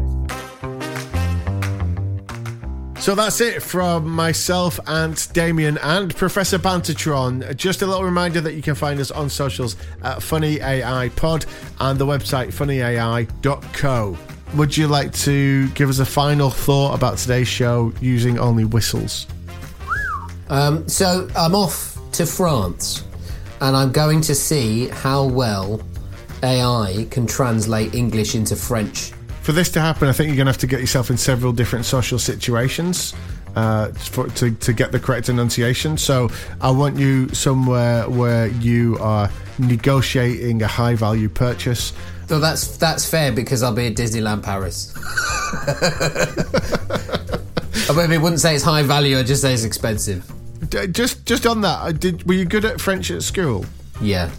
So 3.00 3.14
that's 3.14 3.40
it 3.40 3.62
from 3.62 4.10
myself 4.10 4.78
and 4.86 5.26
Damien 5.32 5.78
and 5.78 6.14
Professor 6.14 6.58
Bantertron. 6.58 7.56
Just 7.56 7.80
a 7.80 7.86
little 7.86 8.04
reminder 8.04 8.42
that 8.42 8.52
you 8.52 8.60
can 8.60 8.74
find 8.74 9.00
us 9.00 9.10
on 9.10 9.30
socials 9.30 9.76
at 10.02 10.22
Funny 10.22 10.60
AI 10.60 11.08
Pod 11.16 11.46
and 11.80 11.98
the 11.98 12.04
website 12.04 12.48
funnyai.co. 12.48 14.18
Would 14.54 14.76
you 14.76 14.86
like 14.86 15.14
to 15.14 15.68
give 15.70 15.88
us 15.88 15.98
a 15.98 16.04
final 16.04 16.50
thought 16.50 16.94
about 16.94 17.16
today's 17.16 17.48
show 17.48 17.90
using 18.02 18.38
only 18.38 18.66
whistles? 18.66 19.26
Um, 20.50 20.86
so 20.86 21.26
I'm 21.34 21.54
off 21.54 21.98
to 22.12 22.26
France 22.26 23.02
and 23.62 23.74
I'm 23.74 23.92
going 23.92 24.20
to 24.22 24.34
see 24.34 24.88
how 24.88 25.24
well 25.24 25.80
AI 26.42 27.06
can 27.10 27.26
translate 27.26 27.94
English 27.94 28.34
into 28.34 28.56
French. 28.56 29.12
For 29.42 29.52
this 29.52 29.70
to 29.72 29.80
happen, 29.80 30.08
I 30.08 30.12
think 30.12 30.28
you're 30.28 30.36
going 30.36 30.46
to 30.46 30.52
have 30.52 30.58
to 30.58 30.66
get 30.66 30.80
yourself 30.80 31.10
in 31.10 31.16
several 31.16 31.52
different 31.52 31.84
social 31.86 32.18
situations 32.18 33.14
uh, 33.56 33.88
for, 33.92 34.28
to, 34.28 34.50
to 34.52 34.72
get 34.72 34.92
the 34.92 35.00
correct 35.00 35.28
enunciation. 35.28 35.96
So 35.96 36.30
I 36.60 36.70
want 36.70 36.98
you 36.98 37.28
somewhere 37.30 38.08
where 38.08 38.48
you 38.48 38.98
are 39.00 39.30
negotiating 39.58 40.62
a 40.62 40.66
high 40.66 40.94
value 40.94 41.28
purchase. 41.28 41.92
So 42.28 42.38
that's 42.38 42.76
that's 42.76 43.08
fair 43.10 43.32
because 43.32 43.62
I'll 43.64 43.74
be 43.74 43.88
at 43.88 43.96
Disneyland 43.96 44.44
Paris. 44.44 44.94
I 47.90 47.92
maybe 47.96 48.18
wouldn't 48.18 48.40
say 48.40 48.54
it's 48.54 48.62
high 48.62 48.84
value. 48.84 49.18
I'd 49.18 49.26
just 49.26 49.42
say 49.42 49.52
it's 49.52 49.64
expensive. 49.64 50.30
D- 50.68 50.86
Just 50.88 51.26
just 51.26 51.44
on 51.46 51.62
that, 51.62 51.78
uh, 51.80 51.90
did 51.90 52.24
were 52.28 52.34
you 52.34 52.44
good 52.44 52.64
at 52.64 52.80
French 52.80 53.10
at 53.10 53.24
school? 53.24 53.64
Yeah, 54.00 54.30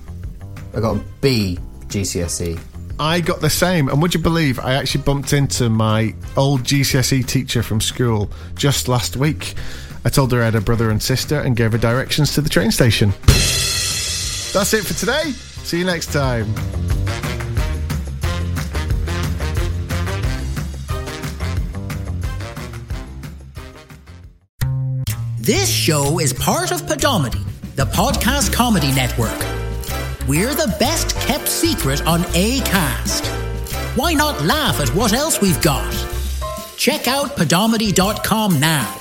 I 0.73 0.79
got 0.79 0.95
a 0.97 1.03
B 1.19 1.59
GCSE. 1.91 2.59
I 2.99 3.19
got 3.19 3.41
the 3.41 3.49
same, 3.49 3.89
and 3.89 4.01
would 4.01 4.13
you 4.13 4.19
believe 4.19 4.59
I 4.59 4.73
actually 4.73 5.03
bumped 5.03 5.33
into 5.33 5.69
my 5.69 6.13
old 6.37 6.61
GCSE 6.63 7.25
teacher 7.25 7.63
from 7.63 7.81
school 7.81 8.29
just 8.55 8.87
last 8.87 9.15
week? 9.15 9.55
I 10.05 10.09
told 10.09 10.31
her 10.31 10.41
I 10.41 10.45
had 10.45 10.55
a 10.55 10.61
brother 10.61 10.89
and 10.89 11.01
sister 11.01 11.39
and 11.39 11.55
gave 11.55 11.71
her 11.71 11.77
directions 11.77 12.33
to 12.35 12.41
the 12.41 12.49
train 12.49 12.71
station. 12.71 13.09
That's 14.53 14.73
it 14.73 14.83
for 14.83 14.93
today. 14.93 15.31
See 15.63 15.79
you 15.79 15.85
next 15.85 16.11
time. 16.11 16.53
This 25.39 25.71
show 25.71 26.19
is 26.19 26.33
part 26.33 26.71
of 26.71 26.83
Podomedy, 26.83 27.43
the 27.75 27.85
podcast 27.85 28.53
comedy 28.53 28.91
network. 28.91 29.60
We're 30.27 30.53
the 30.53 30.73
best 30.79 31.15
kept 31.17 31.47
secret 31.47 32.05
on 32.05 32.21
ACAST. 32.33 33.25
Why 33.97 34.13
not 34.13 34.41
laugh 34.43 34.79
at 34.79 34.89
what 34.95 35.13
else 35.13 35.41
we've 35.41 35.61
got? 35.61 35.91
Check 36.77 37.07
out 37.07 37.35
podomedy.com 37.35 38.59
now 38.59 39.00